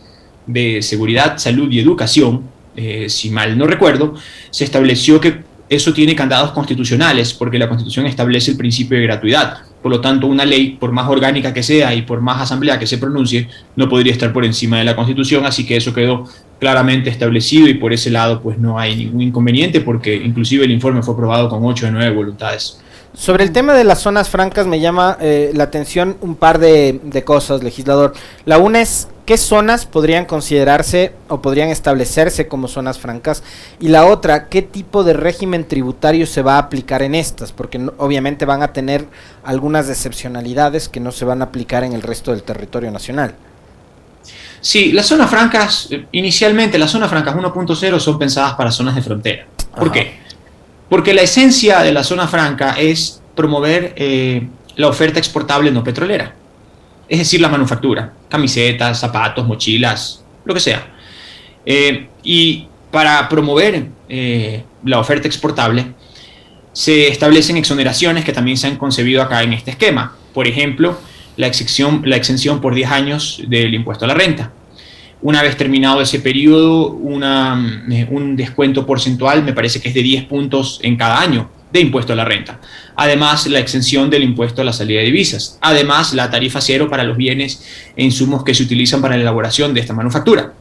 de 0.47 0.81
seguridad, 0.81 1.37
salud 1.37 1.71
y 1.71 1.79
educación, 1.79 2.41
eh, 2.75 3.07
si 3.07 3.29
mal 3.29 3.55
no 3.55 3.67
recuerdo, 3.67 4.15
se 4.49 4.63
estableció 4.63 5.19
que 5.21 5.52
eso 5.75 5.93
tiene 5.93 6.15
candados 6.15 6.51
constitucionales, 6.51 7.33
porque 7.33 7.57
la 7.57 7.67
Constitución 7.67 8.05
establece 8.05 8.51
el 8.51 8.57
principio 8.57 8.97
de 8.97 9.03
gratuidad. 9.03 9.57
Por 9.81 9.91
lo 9.91 9.99
tanto, 9.99 10.27
una 10.27 10.45
ley, 10.45 10.77
por 10.79 10.91
más 10.91 11.09
orgánica 11.09 11.53
que 11.53 11.63
sea 11.63 11.93
y 11.93 12.03
por 12.03 12.21
más 12.21 12.41
asamblea 12.41 12.79
que 12.79 12.87
se 12.87 12.97
pronuncie, 12.97 13.49
no 13.75 13.89
podría 13.89 14.13
estar 14.13 14.31
por 14.31 14.45
encima 14.45 14.77
de 14.79 14.85
la 14.85 14.95
Constitución, 14.95 15.45
así 15.45 15.65
que 15.65 15.75
eso 15.75 15.93
quedó 15.93 16.25
claramente 16.59 17.09
establecido 17.09 17.67
y 17.67 17.73
por 17.73 17.91
ese 17.91 18.09
lado 18.09 18.41
pues 18.41 18.57
no 18.57 18.79
hay 18.79 18.95
ningún 18.95 19.21
inconveniente 19.21 19.81
porque 19.81 20.15
inclusive 20.15 20.63
el 20.63 20.71
informe 20.71 21.03
fue 21.03 21.13
aprobado 21.13 21.49
con 21.49 21.59
8 21.63 21.87
de 21.87 21.91
9 21.91 22.15
voluntades. 22.15 22.79
Sobre 23.15 23.43
el 23.43 23.51
tema 23.51 23.73
de 23.73 23.83
las 23.83 24.01
zonas 24.01 24.29
francas 24.29 24.65
me 24.65 24.79
llama 24.79 25.17
eh, 25.21 25.51
la 25.53 25.65
atención 25.65 26.17
un 26.21 26.35
par 26.35 26.57
de, 26.57 26.99
de, 27.03 27.23
cosas, 27.23 27.61
legislador. 27.61 28.13
La 28.45 28.57
una 28.57 28.81
es 28.81 29.07
qué 29.25 29.37
zonas 29.37 29.85
podrían 29.85 30.25
considerarse 30.25 31.13
o 31.27 31.41
podrían 31.41 31.69
establecerse 31.69 32.47
como 32.47 32.67
zonas 32.67 32.97
francas 32.97 33.43
y 33.79 33.89
la 33.89 34.05
otra, 34.05 34.49
qué 34.49 34.63
tipo 34.63 35.03
de 35.03 35.13
régimen 35.13 35.67
tributario 35.67 36.25
se 36.25 36.41
va 36.41 36.55
a 36.55 36.59
aplicar 36.59 37.03
en 37.03 37.13
estas, 37.13 37.51
porque 37.51 37.77
no, 37.77 37.93
obviamente 37.97 38.45
van 38.45 38.63
a 38.63 38.73
tener 38.73 39.05
algunas 39.43 39.87
excepcionalidades 39.89 40.89
que 40.89 40.99
no 40.99 41.11
se 41.11 41.23
van 41.23 41.41
a 41.41 41.45
aplicar 41.45 41.83
en 41.83 41.93
el 41.93 42.01
resto 42.01 42.31
del 42.31 42.41
territorio 42.41 42.89
nacional. 42.89 43.35
Sí, 44.59 44.91
las 44.91 45.05
zonas 45.05 45.29
francas, 45.29 45.87
eh, 45.91 46.07
inicialmente 46.13 46.79
las 46.79 46.89
zonas 46.89 47.09
francas 47.09 47.35
1.0 47.35 47.99
son 47.99 48.17
pensadas 48.17 48.55
para 48.55 48.71
zonas 48.71 48.95
de 48.95 49.01
frontera. 49.01 49.45
¿Por 49.75 49.89
Ajá. 49.89 49.91
qué? 49.91 50.22
Porque 50.93 51.15
la 51.15 51.23
esencia 51.23 51.79
de 51.79 51.91
la 51.91 52.03
zona 52.03 52.27
franca 52.27 52.75
es 52.77 53.19
promover 53.35 53.95
eh, 53.95 54.47
la 54.75 54.89
oferta 54.89 55.17
exportable 55.17 55.71
no 55.71 55.83
petrolera, 55.83 56.35
es 57.09 57.17
decir, 57.17 57.41
la 57.41 57.49
manufactura, 57.49 58.13
camisetas, 58.29 58.99
zapatos, 58.99 59.47
mochilas, 59.47 60.23
lo 60.45 60.53
que 60.53 60.59
sea. 60.59 60.93
Eh, 61.65 62.09
y 62.21 62.67
para 62.91 63.27
promover 63.27 63.87
eh, 64.07 64.63
la 64.85 64.99
oferta 64.99 65.27
exportable, 65.27 65.95
se 66.73 67.07
establecen 67.07 67.57
exoneraciones 67.57 68.23
que 68.23 68.31
también 68.31 68.57
se 68.57 68.67
han 68.67 68.75
concebido 68.75 69.23
acá 69.23 69.41
en 69.41 69.53
este 69.53 69.71
esquema. 69.71 70.15
Por 70.31 70.47
ejemplo, 70.47 70.99
la 71.37 71.47
exención, 71.47 72.03
la 72.05 72.17
exención 72.17 72.61
por 72.61 72.75
10 72.75 72.91
años 72.91 73.41
del 73.47 73.73
impuesto 73.73 74.05
a 74.05 74.09
la 74.09 74.13
renta 74.13 74.51
una 75.23 75.41
vez 75.41 75.55
terminado 75.55 76.01
ese 76.01 76.19
periodo, 76.19 76.99
eh, 76.99 78.07
un 78.11 78.35
descuento 78.35 78.85
porcentual, 78.85 79.43
me 79.43 79.53
parece 79.53 79.81
que 79.81 79.87
es 79.87 79.95
de 79.95 80.03
10 80.03 80.25
puntos 80.25 80.79
en 80.83 80.97
cada 80.97 81.19
año 81.19 81.49
de 81.71 81.79
impuesto 81.79 82.13
a 82.13 82.15
la 82.15 82.25
renta. 82.25 82.59
Además, 82.95 83.47
la 83.47 83.59
exención 83.59 84.09
del 84.09 84.23
impuesto 84.23 84.61
a 84.61 84.65
la 84.65 84.73
salida 84.73 84.99
de 84.99 85.05
divisas. 85.05 85.57
Además, 85.61 86.13
la 86.13 86.29
tarifa 86.29 86.61
cero 86.61 86.87
para 86.89 87.03
los 87.05 87.17
bienes 87.17 87.65
e 87.95 88.03
insumos 88.03 88.43
que 88.43 88.53
se 88.53 88.63
utilizan 88.63 89.01
para 89.01 89.15
la 89.15 89.21
elaboración 89.21 89.73
de 89.73 89.79
esta 89.79 89.93
manufactura. 89.93 90.53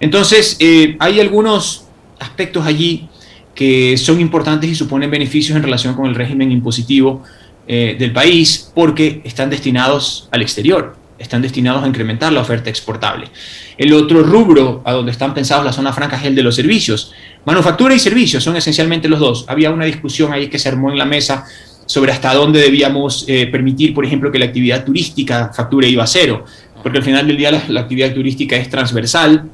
Entonces, 0.00 0.56
eh, 0.58 0.96
hay 0.98 1.20
algunos 1.20 1.84
aspectos 2.18 2.66
allí 2.66 3.08
que 3.54 3.96
son 3.98 4.20
importantes 4.20 4.70
y 4.70 4.74
suponen 4.74 5.10
beneficios 5.10 5.54
en 5.54 5.62
relación 5.62 5.94
con 5.94 6.06
el 6.06 6.14
régimen 6.14 6.50
impositivo 6.50 7.22
eh, 7.68 7.94
del 7.98 8.12
país 8.12 8.72
porque 8.74 9.20
están 9.24 9.50
destinados 9.50 10.28
al 10.32 10.40
exterior 10.40 11.01
están 11.22 11.42
destinados 11.42 11.84
a 11.84 11.88
incrementar 11.88 12.32
la 12.32 12.40
oferta 12.40 12.70
exportable. 12.70 13.28
El 13.78 13.92
otro 13.92 14.22
rubro 14.22 14.82
a 14.84 14.92
donde 14.92 15.12
están 15.12 15.34
pensados 15.34 15.64
las 15.64 15.76
zonas 15.76 15.94
francas 15.94 16.20
es 16.20 16.26
el 16.26 16.34
de 16.34 16.42
los 16.42 16.54
servicios. 16.54 17.12
Manufactura 17.44 17.94
y 17.94 17.98
servicios 17.98 18.44
son 18.44 18.56
esencialmente 18.56 19.08
los 19.08 19.20
dos. 19.20 19.44
Había 19.48 19.70
una 19.70 19.84
discusión 19.84 20.32
ahí 20.32 20.48
que 20.48 20.58
se 20.58 20.68
armó 20.68 20.90
en 20.90 20.98
la 20.98 21.04
mesa 21.04 21.44
sobre 21.86 22.12
hasta 22.12 22.34
dónde 22.34 22.60
debíamos 22.60 23.24
eh, 23.28 23.46
permitir, 23.46 23.94
por 23.94 24.04
ejemplo, 24.04 24.30
que 24.30 24.38
la 24.38 24.46
actividad 24.46 24.84
turística 24.84 25.52
facture 25.54 25.88
IVA 25.88 26.06
cero, 26.06 26.44
porque 26.82 26.98
al 26.98 27.04
final 27.04 27.26
del 27.26 27.36
día 27.36 27.50
la, 27.68 27.80
actividad 27.80 28.14
turística 28.14 28.56
es 28.56 28.70
transversal, 28.70 29.50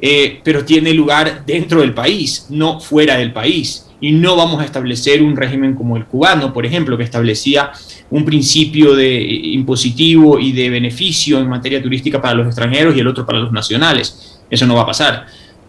eh, 0.00 0.40
pero 0.44 0.64
tiene 0.64 0.92
lugar 0.92 1.44
dentro 1.46 1.80
del 1.80 1.94
país, 1.94 2.46
no 2.50 2.80
fuera 2.80 3.16
del 3.16 3.32
país. 3.32 3.87
Y 4.00 4.12
no 4.12 4.36
vamos 4.36 4.60
a 4.60 4.64
establecer 4.64 5.22
un 5.22 5.36
régimen 5.36 5.74
como 5.74 5.96
el 5.96 6.04
cubano, 6.04 6.52
por 6.52 6.64
ejemplo, 6.64 6.96
que 6.96 7.02
establecía 7.02 7.72
un 8.10 8.24
principio 8.24 8.94
de 8.94 9.20
impositivo 9.20 10.38
y 10.38 10.52
de 10.52 10.70
beneficio 10.70 11.38
en 11.38 11.48
materia 11.48 11.82
turística 11.82 12.20
para 12.20 12.34
los 12.34 12.46
extranjeros 12.46 12.96
y 12.96 13.00
el 13.00 13.08
otro 13.08 13.26
para 13.26 13.40
los 13.40 13.52
nacionales. 13.52 14.38
Eso 14.48 14.66
no 14.66 14.76
va 14.76 14.82
a 14.82 14.86
pasar. 14.86 15.26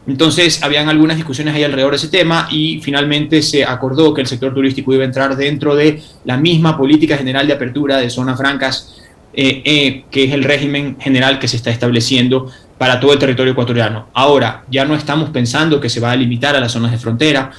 Entonces, 0.07 0.63
habían 0.63 0.89
algunas 0.89 1.17
discusiones 1.17 1.53
ahí 1.53 1.63
alrededor 1.63 1.91
de 1.91 1.98
ese 1.98 2.07
tema 2.07 2.48
y 2.51 2.79
finalmente 2.81 3.41
se 3.41 3.63
acordó 3.63 4.13
que 4.13 4.21
el 4.21 4.27
sector 4.27 4.53
turístico 4.53 4.93
iba 4.93 5.03
a 5.03 5.05
entrar 5.05 5.36
dentro 5.36 5.75
de 5.75 6.01
la 6.25 6.38
misma 6.38 6.77
política 6.77 7.17
general 7.17 7.45
de 7.45 7.53
apertura 7.53 7.98
de 7.98 8.09
zonas 8.09 8.38
francas, 8.38 9.01
eh, 9.33 9.62
eh, 9.63 10.05
que 10.09 10.24
es 10.24 10.33
el 10.33 10.43
régimen 10.43 10.98
general 11.00 11.38
que 11.38 11.48
se 11.48 11.57
está 11.57 11.69
estableciendo 11.69 12.51
para 12.79 13.00
todo 13.00 13.13
el 13.13 13.19
territorio 13.19 13.51
ecuatoriano. 13.51 14.07
Ahora, 14.13 14.63
ya 14.71 14.86
no 14.86 14.95
estamos 14.95 15.29
pensando 15.29 15.79
que 15.79 15.89
se 15.89 16.00
va 16.00 16.12
a 16.12 16.15
limitar 16.15 16.55
a 16.55 16.59
las 16.59 16.71
zonas 16.71 16.91
de 16.91 16.98
frontera 16.98 17.51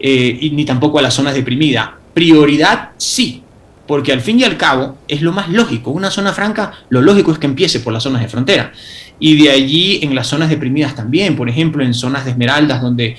eh, 0.00 0.38
y, 0.40 0.50
ni 0.50 0.64
tampoco 0.64 0.98
a 0.98 1.02
las 1.02 1.14
zonas 1.14 1.34
deprimidas. 1.34 1.90
Prioridad 2.14 2.90
sí, 2.96 3.42
porque 3.86 4.12
al 4.12 4.20
fin 4.20 4.40
y 4.40 4.44
al 4.44 4.56
cabo 4.56 4.96
es 5.06 5.20
lo 5.20 5.32
más 5.32 5.48
lógico. 5.48 5.90
Una 5.90 6.10
zona 6.10 6.32
franca, 6.32 6.72
lo 6.88 7.02
lógico 7.02 7.32
es 7.32 7.38
que 7.38 7.46
empiece 7.46 7.80
por 7.80 7.92
las 7.92 8.02
zonas 8.02 8.22
de 8.22 8.28
frontera. 8.28 8.72
Y 9.18 9.42
de 9.42 9.50
allí 9.50 10.00
en 10.02 10.14
las 10.14 10.26
zonas 10.26 10.48
deprimidas 10.48 10.94
también, 10.94 11.36
por 11.36 11.48
ejemplo, 11.48 11.84
en 11.84 11.92
zonas 11.92 12.24
de 12.24 12.30
esmeraldas 12.30 12.80
donde, 12.80 13.16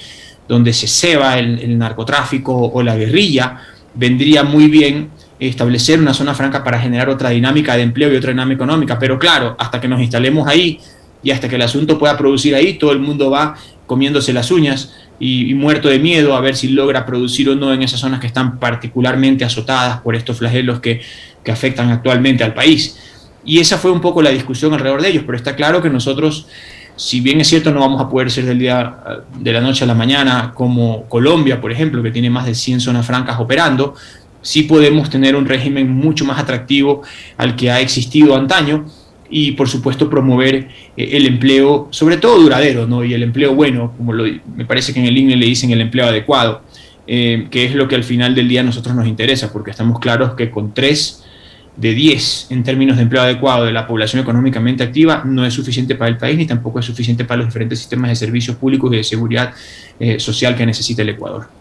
donde 0.47 0.73
se 0.73 0.87
ceba 0.87 1.37
el, 1.37 1.59
el 1.59 1.77
narcotráfico 1.77 2.53
o 2.55 2.81
la 2.81 2.95
guerrilla, 2.95 3.61
vendría 3.93 4.43
muy 4.43 4.67
bien 4.67 5.09
establecer 5.39 5.99
una 5.99 6.13
zona 6.13 6.33
franca 6.33 6.63
para 6.63 6.79
generar 6.79 7.09
otra 7.09 7.29
dinámica 7.29 7.75
de 7.75 7.83
empleo 7.83 8.13
y 8.13 8.15
otra 8.15 8.31
dinámica 8.31 8.63
económica. 8.63 8.97
Pero 8.97 9.19
claro, 9.19 9.55
hasta 9.59 9.79
que 9.79 9.87
nos 9.87 10.01
instalemos 10.01 10.47
ahí 10.47 10.79
y 11.23 11.31
hasta 11.31 11.47
que 11.47 11.55
el 11.55 11.61
asunto 11.61 11.99
pueda 11.99 12.17
producir 12.17 12.55
ahí, 12.55 12.75
todo 12.75 12.91
el 12.91 12.99
mundo 12.99 13.29
va 13.29 13.55
comiéndose 13.85 14.33
las 14.33 14.51
uñas 14.51 14.93
y, 15.21 15.53
muerto 15.53 15.87
de 15.87 15.99
miedo 15.99 16.35
a 16.35 16.41
ver 16.41 16.55
si 16.55 16.69
logra 16.69 17.05
producir 17.05 17.47
o 17.49 17.55
no 17.55 17.71
en 17.71 17.83
esas 17.83 17.99
zonas 17.99 18.19
que 18.19 18.27
están 18.27 18.57
particularmente 18.57 19.45
azotadas 19.45 20.01
por 20.01 20.15
estos 20.15 20.39
flagelos 20.39 20.79
que, 20.79 21.01
que 21.43 21.51
afectan 21.51 21.91
actualmente 21.91 22.43
al 22.43 22.55
país. 22.55 22.97
Y 23.45 23.59
esa 23.59 23.77
fue 23.77 23.91
un 23.91 24.01
poco 24.01 24.21
la 24.21 24.31
discusión 24.31 24.73
alrededor 24.73 25.01
de 25.01 25.09
ellos, 25.09 25.23
pero 25.25 25.37
está 25.37 25.55
claro 25.55 25.81
que 25.81 25.89
nosotros, 25.89 26.47
si 26.95 27.21
bien 27.21 27.39
es 27.39 27.47
cierto, 27.47 27.71
no 27.71 27.79
vamos 27.79 28.01
a 28.01 28.09
poder 28.09 28.31
ser 28.31 28.45
del 28.45 28.57
día 28.57 29.23
de 29.37 29.53
la 29.53 29.61
noche 29.61 29.83
a 29.83 29.87
la 29.87 29.93
mañana 29.93 30.53
como 30.55 31.07
Colombia, 31.07 31.61
por 31.61 31.71
ejemplo, 31.71 32.01
que 32.01 32.11
tiene 32.11 32.31
más 32.31 32.47
de 32.47 32.55
100 32.55 32.81
zonas 32.81 33.05
francas 33.05 33.39
operando, 33.39 33.93
sí 34.41 34.63
podemos 34.63 35.09
tener 35.11 35.35
un 35.35 35.45
régimen 35.45 35.89
mucho 35.91 36.25
más 36.25 36.39
atractivo 36.39 37.03
al 37.37 37.55
que 37.55 37.69
ha 37.69 37.79
existido 37.79 38.35
antaño 38.35 38.85
y 39.31 39.53
por 39.53 39.69
supuesto 39.69 40.09
promover 40.09 40.55
eh, 40.55 41.09
el 41.13 41.25
empleo, 41.25 41.87
sobre 41.89 42.17
todo 42.17 42.39
duradero, 42.39 42.85
¿no? 42.85 43.03
y 43.03 43.13
el 43.13 43.23
empleo 43.23 43.55
bueno, 43.55 43.93
como 43.97 44.13
lo, 44.13 44.25
me 44.55 44.65
parece 44.65 44.93
que 44.93 44.99
en 44.99 45.05
el 45.07 45.17
INE 45.17 45.35
le 45.37 45.45
dicen 45.45 45.71
el 45.71 45.81
empleo 45.81 46.05
adecuado, 46.05 46.61
eh, 47.07 47.47
que 47.49 47.65
es 47.65 47.73
lo 47.73 47.87
que 47.87 47.95
al 47.95 48.03
final 48.03 48.35
del 48.35 48.47
día 48.47 48.61
a 48.61 48.63
nosotros 48.63 48.95
nos 48.95 49.07
interesa, 49.07 49.51
porque 49.51 49.71
estamos 49.71 49.99
claros 49.99 50.33
que 50.33 50.51
con 50.51 50.73
3 50.73 51.23
de 51.77 51.93
10 51.93 52.47
en 52.51 52.63
términos 52.63 52.97
de 52.97 53.03
empleo 53.03 53.21
adecuado 53.21 53.65
de 53.65 53.71
la 53.71 53.87
población 53.87 54.21
económicamente 54.21 54.83
activa 54.83 55.23
no 55.25 55.45
es 55.45 55.53
suficiente 55.53 55.95
para 55.95 56.09
el 56.09 56.17
país 56.17 56.37
ni 56.37 56.45
tampoco 56.45 56.79
es 56.79 56.85
suficiente 56.85 57.23
para 57.23 57.37
los 57.37 57.47
diferentes 57.47 57.79
sistemas 57.79 58.09
de 58.09 58.15
servicios 58.15 58.57
públicos 58.57 58.91
y 58.93 58.97
de 58.97 59.03
seguridad 59.05 59.53
eh, 59.99 60.19
social 60.19 60.55
que 60.55 60.65
necesita 60.65 61.01
el 61.01 61.09
Ecuador. 61.09 61.60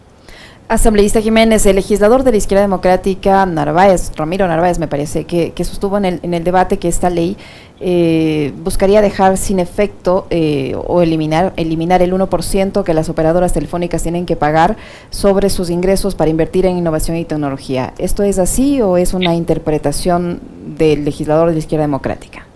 Asambleísta 0.71 1.21
Jiménez, 1.21 1.67
el 1.67 1.75
legislador 1.75 2.23
de 2.23 2.31
la 2.31 2.37
izquierda 2.37 2.63
democrática 2.63 3.45
Narváez, 3.45 4.13
Ramiro 4.15 4.47
Narváez, 4.47 4.79
me 4.79 4.87
parece, 4.87 5.25
que, 5.25 5.53
sostuvo 5.65 5.99
en 5.99 6.05
el, 6.05 6.21
en 6.23 6.33
el, 6.33 6.45
debate 6.45 6.79
que 6.79 6.87
esta 6.87 7.11
ley 7.11 7.37
eh, 7.81 8.53
buscaría 8.63 9.03
dejar 9.03 9.37
sin 9.37 9.59
efecto 9.59 10.29
eh, 10.31 10.77
o 10.87 11.03
eliminar, 11.03 11.55
eliminar 11.57 12.03
el 12.03 12.13
1% 12.13 12.85
que 12.85 12.95
las 12.95 13.09
operadoras 13.09 13.53
telefónicas 13.53 14.05
tienen 14.05 14.27
que 14.27 14.37
pagar 14.37 14.77
sobre 15.11 15.51
sus 15.51 15.71
ingresos 15.71 16.15
para 16.15 16.31
invertir 16.31 16.67
en 16.67 16.79
innovación 16.79 17.17
y 17.17 17.25
tecnología. 17.25 17.93
¿Esto 17.99 18.23
es 18.23 18.39
así 18.39 18.81
o 18.81 18.97
es 18.97 19.13
una 19.13 19.35
interpretación 19.35 20.39
del 20.77 21.05
legislador 21.05 21.49
de 21.49 21.55
la 21.55 21.59
izquierda 21.59 21.83
democrática? 21.83 22.47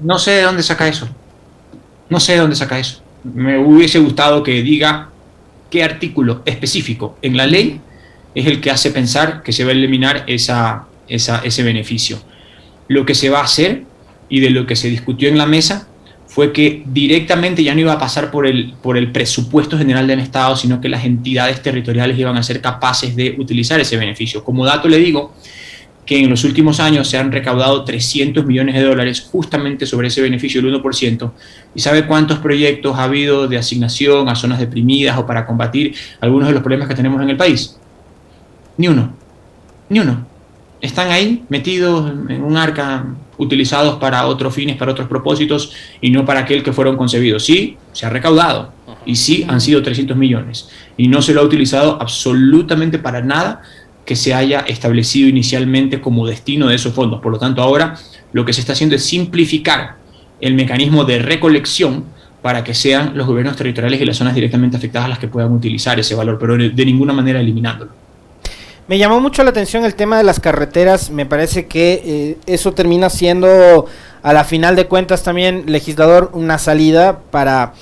No 0.00 0.18
sé 0.18 0.32
de 0.32 0.42
dónde 0.42 0.62
saca 0.62 0.86
eso. 0.86 1.08
No 2.10 2.20
sé 2.20 2.32
de 2.32 2.40
dónde 2.40 2.56
saca 2.56 2.78
eso. 2.78 3.00
Me 3.24 3.58
hubiese 3.58 3.98
gustado 4.00 4.42
que 4.42 4.60
diga 4.60 5.08
qué 5.70 5.82
artículo 5.82 6.42
específico 6.44 7.16
en 7.22 7.36
la 7.36 7.46
ley 7.46 7.80
es 8.34 8.46
el 8.46 8.60
que 8.60 8.70
hace 8.70 8.90
pensar 8.90 9.42
que 9.42 9.52
se 9.52 9.64
va 9.64 9.70
a 9.70 9.72
eliminar 9.72 10.24
esa, 10.26 10.86
ese 11.08 11.62
beneficio. 11.62 12.18
Lo 12.88 13.04
que 13.04 13.14
se 13.14 13.30
va 13.30 13.40
a 13.40 13.44
hacer 13.44 13.84
y 14.28 14.40
de 14.40 14.50
lo 14.50 14.66
que 14.66 14.76
se 14.76 14.88
discutió 14.88 15.28
en 15.28 15.38
la 15.38 15.46
mesa 15.46 15.88
fue 16.26 16.52
que 16.52 16.82
directamente 16.86 17.64
ya 17.64 17.74
no 17.74 17.80
iba 17.80 17.94
a 17.94 17.98
pasar 17.98 18.30
por 18.30 18.46
el, 18.46 18.74
por 18.82 18.96
el 18.96 19.10
presupuesto 19.10 19.78
general 19.78 20.06
del 20.06 20.20
Estado, 20.20 20.56
sino 20.56 20.80
que 20.80 20.88
las 20.88 21.04
entidades 21.04 21.62
territoriales 21.62 22.18
iban 22.18 22.36
a 22.36 22.42
ser 22.42 22.60
capaces 22.60 23.16
de 23.16 23.34
utilizar 23.38 23.80
ese 23.80 23.96
beneficio. 23.96 24.44
Como 24.44 24.64
dato 24.64 24.88
le 24.88 24.98
digo 24.98 25.34
que 26.08 26.18
en 26.18 26.30
los 26.30 26.42
últimos 26.44 26.80
años 26.80 27.06
se 27.06 27.18
han 27.18 27.30
recaudado 27.30 27.84
300 27.84 28.46
millones 28.46 28.74
de 28.76 28.82
dólares 28.82 29.28
justamente 29.30 29.84
sobre 29.84 30.08
ese 30.08 30.22
beneficio 30.22 30.62
del 30.62 30.82
1%. 30.82 31.30
¿Y 31.74 31.80
sabe 31.80 32.06
cuántos 32.06 32.38
proyectos 32.38 32.96
ha 32.96 33.04
habido 33.04 33.46
de 33.46 33.58
asignación 33.58 34.26
a 34.30 34.34
zonas 34.34 34.58
deprimidas 34.58 35.18
o 35.18 35.26
para 35.26 35.44
combatir 35.44 35.94
algunos 36.22 36.48
de 36.48 36.54
los 36.54 36.62
problemas 36.62 36.88
que 36.88 36.94
tenemos 36.94 37.20
en 37.20 37.28
el 37.28 37.36
país? 37.36 37.76
Ni 38.78 38.88
uno. 38.88 39.12
Ni 39.90 40.00
uno. 40.00 40.26
Están 40.80 41.10
ahí 41.10 41.44
metidos 41.50 42.10
en 42.30 42.42
un 42.42 42.56
arca, 42.56 43.04
utilizados 43.36 43.98
para 43.98 44.26
otros 44.28 44.54
fines, 44.54 44.78
para 44.78 44.92
otros 44.92 45.08
propósitos 45.08 45.74
y 46.00 46.10
no 46.10 46.24
para 46.24 46.40
aquel 46.40 46.62
que 46.62 46.72
fueron 46.72 46.96
concebidos. 46.96 47.44
Sí, 47.44 47.76
se 47.92 48.06
ha 48.06 48.08
recaudado 48.08 48.72
y 49.04 49.14
sí 49.14 49.44
han 49.46 49.60
sido 49.60 49.82
300 49.82 50.16
millones 50.16 50.70
y 50.96 51.06
no 51.06 51.20
se 51.20 51.34
lo 51.34 51.42
ha 51.42 51.44
utilizado 51.44 51.98
absolutamente 52.00 52.98
para 52.98 53.20
nada 53.20 53.60
que 54.08 54.16
se 54.16 54.32
haya 54.32 54.60
establecido 54.60 55.28
inicialmente 55.28 56.00
como 56.00 56.26
destino 56.26 56.68
de 56.68 56.76
esos 56.76 56.94
fondos. 56.94 57.20
Por 57.20 57.30
lo 57.30 57.38
tanto, 57.38 57.60
ahora 57.60 57.94
lo 58.32 58.46
que 58.46 58.54
se 58.54 58.62
está 58.62 58.72
haciendo 58.72 58.96
es 58.96 59.04
simplificar 59.04 59.96
el 60.40 60.54
mecanismo 60.54 61.04
de 61.04 61.18
recolección 61.18 62.04
para 62.40 62.64
que 62.64 62.72
sean 62.72 63.18
los 63.18 63.26
gobiernos 63.26 63.54
territoriales 63.54 64.00
y 64.00 64.06
las 64.06 64.16
zonas 64.16 64.34
directamente 64.34 64.78
afectadas 64.78 65.10
las 65.10 65.18
que 65.18 65.28
puedan 65.28 65.52
utilizar 65.52 66.00
ese 66.00 66.14
valor, 66.14 66.38
pero 66.40 66.56
de 66.56 66.86
ninguna 66.86 67.12
manera 67.12 67.38
eliminándolo. 67.38 67.90
Me 68.86 68.96
llamó 68.96 69.20
mucho 69.20 69.44
la 69.44 69.50
atención 69.50 69.84
el 69.84 69.94
tema 69.94 70.16
de 70.16 70.24
las 70.24 70.40
carreteras, 70.40 71.10
me 71.10 71.26
parece 71.26 71.66
que 71.66 72.02
eh, 72.02 72.36
eso 72.46 72.72
termina 72.72 73.10
siendo 73.10 73.84
a 74.22 74.32
la 74.32 74.44
final 74.44 74.74
de 74.74 74.86
cuentas 74.86 75.22
también, 75.22 75.64
legislador, 75.66 76.30
una 76.32 76.56
salida 76.56 77.18
para 77.30 77.74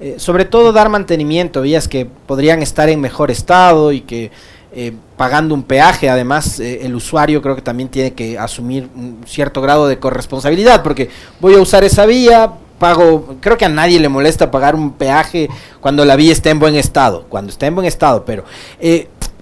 eh, 0.00 0.14
sobre 0.16 0.46
todo 0.46 0.72
dar 0.72 0.88
mantenimiento, 0.88 1.60
vías 1.60 1.88
que 1.88 2.06
podrían 2.06 2.62
estar 2.62 2.88
en 2.88 3.02
mejor 3.02 3.30
estado 3.30 3.92
y 3.92 4.00
que 4.00 4.30
eh, 4.76 4.92
pagando 5.16 5.54
un 5.54 5.62
peaje, 5.62 6.10
además 6.10 6.58
el 6.60 6.94
usuario 6.94 7.40
creo 7.40 7.54
que 7.54 7.62
también 7.62 7.88
tiene 7.88 8.12
que 8.14 8.38
asumir 8.38 8.88
un 8.94 9.20
cierto 9.26 9.60
grado 9.60 9.86
de 9.86 9.98
corresponsabilidad, 9.98 10.82
porque 10.82 11.08
voy 11.40 11.54
a 11.54 11.60
usar 11.60 11.84
esa 11.84 12.04
vía, 12.06 12.52
pago, 12.78 13.36
creo 13.40 13.56
que 13.56 13.64
a 13.64 13.68
nadie 13.68 14.00
le 14.00 14.08
molesta 14.08 14.50
pagar 14.50 14.74
un 14.74 14.92
peaje 14.92 15.48
cuando 15.80 16.04
la 16.04 16.16
vía 16.16 16.32
está 16.32 16.50
en 16.50 16.58
buen 16.58 16.74
estado, 16.74 17.26
cuando 17.28 17.50
está 17.50 17.66
en 17.66 17.74
buen 17.74 17.86
estado, 17.86 18.24
pero, 18.24 18.44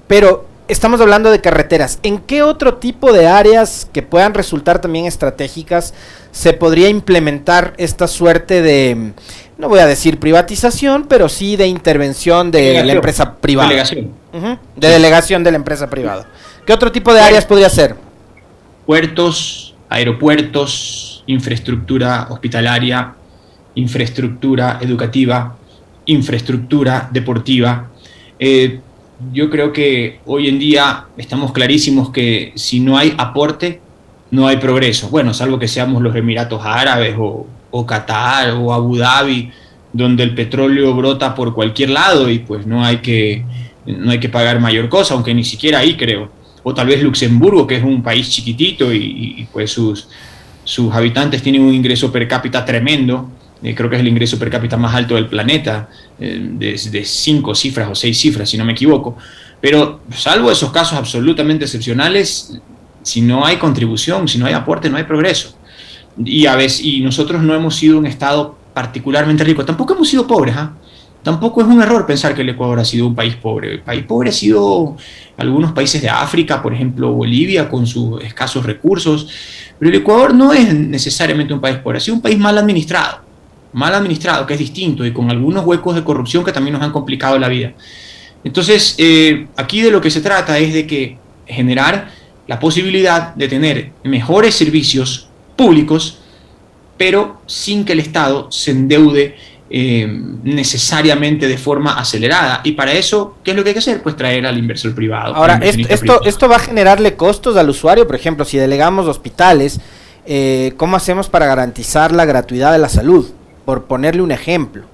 pero 0.07 0.45
estamos 0.69 1.01
hablando 1.01 1.31
de 1.31 1.41
carreteras. 1.41 1.99
¿En 2.03 2.19
qué 2.19 2.43
otro 2.43 2.75
tipo 2.75 3.13
de 3.13 3.27
áreas 3.27 3.89
que 3.93 4.03
puedan 4.03 4.35
resultar 4.35 4.81
también 4.81 5.07
estratégicas 5.07 5.95
se 6.31 6.53
podría 6.53 6.89
implementar 6.89 7.75
esta 7.77 8.09
suerte 8.09 8.63
de, 8.63 9.13
no 9.59 9.69
voy 9.69 9.79
a 9.81 9.87
decir 9.87 10.19
privatización, 10.19 11.07
pero 11.09 11.29
sí 11.29 11.57
de 11.57 11.67
intervención 11.67 12.51
de 12.51 12.83
la 12.85 12.93
empresa 12.93 13.37
privada? 13.37 13.69
Delegación. 13.69 14.11
De 14.77 14.89
delegación 14.89 15.45
de 15.45 15.51
la 15.51 15.57
empresa 15.57 15.89
privada. 15.89 16.27
¿Qué 16.67 16.73
otro 16.73 16.91
tipo 16.91 17.13
de 17.13 17.21
áreas 17.21 17.45
podría 17.45 17.69
ser? 17.69 17.97
Puertos, 18.87 19.75
aeropuertos, 19.89 21.23
infraestructura 21.27 22.29
hospitalaria, 22.31 23.15
infraestructura 23.75 24.79
educativa, 24.81 25.57
infraestructura 26.07 27.09
deportiva. 27.13 27.91
Eh, 28.39 28.81
yo 29.33 29.51
creo 29.51 29.73
que 29.73 30.21
hoy 30.27 30.49
en 30.49 30.59
día 30.59 31.07
estamos 31.17 31.53
clarísimos 31.53 32.11
que 32.11 32.53
si 32.57 32.81
no 32.81 32.99
hay 32.99 33.15
aporte, 33.19 33.81
no 34.31 34.49
hay 34.49 34.57
progreso. 34.57 35.09
Bueno, 35.11 35.35
salvo 35.35 35.59
que 35.59 35.69
seamos 35.69 36.03
los 36.03 36.17
Emiratos 36.17 36.63
Árabes 36.65 37.15
o, 37.19 37.47
Qatar 37.87 38.55
o 38.55 38.73
Abu 38.73 38.97
Dhabi, 38.97 39.51
donde 39.93 40.23
el 40.23 40.35
petróleo 40.35 40.95
brota 40.95 41.35
por 41.35 41.55
cualquier 41.55 41.91
lado 41.91 42.31
y 42.31 42.39
pues 42.39 42.67
no 42.67 42.85
hay 42.85 42.99
que, 42.99 43.45
no 43.87 44.11
hay 44.11 44.21
que 44.21 44.29
pagar 44.29 44.61
mayor 44.61 44.89
cosa, 44.89 45.15
aunque 45.15 45.35
ni 45.35 45.45
siquiera 45.45 45.81
ahí 45.81 45.97
creo. 45.97 46.31
O 46.63 46.73
tal 46.75 46.87
vez 46.87 47.03
Luxemburgo, 47.03 47.67
que 47.67 47.77
es 47.77 47.83
un 47.83 48.03
país 48.03 48.31
chiquitito 48.31 48.93
y, 48.93 49.49
pues 49.53 49.73
sus, 49.73 50.09
sus 50.65 50.93
habitantes 50.95 51.43
tienen 51.43 51.63
un 51.63 51.75
ingreso 51.75 52.13
per 52.13 52.29
cápita 52.29 52.65
tremendo 52.65 53.29
eh, 53.63 53.75
creo 53.75 53.89
que 53.89 53.97
es 53.97 54.01
el 54.01 54.09
ingreso 54.09 54.39
per 54.39 54.51
cápita 54.51 54.77
más 54.77 54.95
alto 54.95 55.15
del 55.15 55.29
planeta, 55.29 55.89
eh, 56.19 56.39
de, 56.41 57.05
cinco 57.05 57.55
cifras 57.55 57.89
o 57.91 57.95
seis 57.95 58.19
cifras, 58.19 58.51
si 58.51 58.59
no 58.59 58.65
me 58.65 58.73
equivoco. 58.73 59.17
Pero 59.61 60.01
salvo 60.11 60.51
esos 60.51 60.73
casos 60.73 60.99
absolutamente 60.99 61.65
excepcionales, 61.65 62.59
si 63.03 63.21
no 63.21 63.47
hay 63.47 63.57
contribución, 63.57 64.27
si 64.27 64.39
no 64.39 64.47
hay 64.47 64.55
aporte, 64.55 64.91
no 64.91 64.97
hay 64.97 65.05
progreso. 65.05 65.57
Y, 66.25 66.47
a 66.47 66.57
veces, 66.57 66.85
y 66.85 67.01
nosotros 67.01 67.43
no 67.43 67.55
hemos 67.55 67.77
sido 67.77 67.99
un 67.99 68.07
Estado 68.07 68.57
particularmente 68.75 69.45
rico, 69.45 69.65
tampoco 69.65 69.95
hemos 69.95 70.09
sido 70.09 70.27
pobres. 70.27 70.57
¿ah? 70.57 70.73
Tampoco 71.23 71.61
es 71.61 71.67
un 71.67 71.81
error 71.81 72.05
pensar 72.07 72.35
que 72.35 72.43
el 72.43 72.49
Ecuador 72.49 72.81
ha 72.81 72.85
sido 72.85 73.07
un 73.07 73.15
país 73.15 73.37
pobre. 73.37 73.73
El 73.73 73.81
país 73.81 74.05
pobre 74.05 74.31
ha 74.31 74.33
sido 74.33 74.97
algunos 75.37 75.73
países 75.73 76.03
de 76.03 76.09
África, 76.09 76.63
por 76.63 76.75
ejemplo 76.75 77.13
Bolivia, 77.13 77.69
con 77.69 77.87
sus 77.87 78.23
escasos 78.23 78.65
recursos. 78.65 79.29
Pero 79.79 79.91
el 79.91 79.97
Ecuador 79.97 80.35
no 80.35 80.53
es 80.53 80.75
necesariamente 80.75 81.55
un 81.55 81.61
país 81.61 81.79
pobre, 81.79 81.99
ha 81.99 82.01
sido 82.01 82.17
un 82.17 82.23
país 82.23 82.39
mal 82.39 82.59
administrado 82.59 83.33
mal 83.73 83.95
administrado, 83.95 84.47
que 84.47 84.55
es 84.55 84.59
distinto, 84.59 85.05
y 85.05 85.13
con 85.13 85.31
algunos 85.31 85.65
huecos 85.65 85.95
de 85.95 86.05
corrupción 86.05 86.45
que 86.45 86.53
también 86.53 86.75
nos 86.75 86.83
han 86.83 86.93
complicado 86.93 87.39
la 87.39 87.49
vida. 87.49 87.73
Entonces, 88.45 88.95
eh, 88.99 89.47
aquí 89.57 89.81
de 89.81 89.91
lo 89.91 90.01
que 90.01 90.11
se 90.11 90.21
trata 90.21 90.59
es 90.59 90.75
de 90.75 90.87
que 90.87 91.19
generar 91.47 92.11
la 92.47 92.59
posibilidad 92.59 93.35
de 93.35 93.49
tener 93.49 93.93
mejores 94.05 94.55
servicios 94.55 95.29
públicos, 95.57 96.19
pero 96.97 97.41
sin 97.47 97.85
que 97.85 97.93
el 97.93 98.01
Estado 98.01 98.51
se 98.51 98.71
endeude 98.71 99.37
eh, 99.71 100.07
necesariamente 100.45 101.49
de 101.49 101.57
forma 101.57 101.99
acelerada. 101.99 102.61
Y 102.65 102.73
para 102.73 102.93
eso, 102.93 103.37
¿qué 103.43 103.53
es 103.53 103.57
lo 103.57 103.63
que 103.63 103.71
hay 103.71 103.75
que 103.75 103.81
hacer? 103.81 104.03
Pues 104.03 104.17
traer 104.17 104.47
al 104.47 104.59
inversor 104.59 104.95
privado. 104.95 105.35
Ahora, 105.35 105.59
esto, 105.63 106.23
esto, 106.25 106.49
va 106.49 106.57
a 106.57 106.61
generarle 106.61 107.17
costos 107.17 107.57
al 107.57 107.71
usuario, 107.71 108.07
por 108.07 108.17
ejemplo, 108.17 108.45
si 108.45 108.59
delegamos 108.59 109.07
hospitales, 109.07 109.81
eh, 110.27 110.75
¿cómo 110.77 110.97
hacemos 110.97 111.29
para 111.29 111.47
garantizar 111.47 112.13
la 112.13 112.25
gratuidad 112.25 112.73
de 112.73 112.79
la 112.79 112.89
salud? 112.89 113.33
por 113.65 113.85
ponerle 113.85 114.23
un 114.23 114.33
ejemplo. 114.33 114.85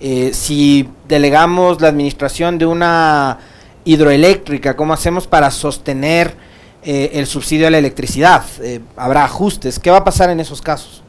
Eh, 0.00 0.30
si 0.32 0.88
delegamos 1.08 1.80
la 1.80 1.88
administración 1.88 2.58
de 2.58 2.66
una 2.66 3.38
hidroeléctrica, 3.84 4.76
¿cómo 4.76 4.92
hacemos 4.92 5.26
para 5.26 5.50
sostener 5.50 6.34
eh, 6.82 7.10
el 7.14 7.26
subsidio 7.26 7.66
a 7.66 7.70
la 7.70 7.78
electricidad? 7.78 8.44
Eh, 8.60 8.80
¿Habrá 8.96 9.24
ajustes? 9.24 9.78
¿Qué 9.78 9.90
va 9.90 9.98
a 9.98 10.04
pasar 10.04 10.30
en 10.30 10.40
esos 10.40 10.62
casos? 10.62 11.02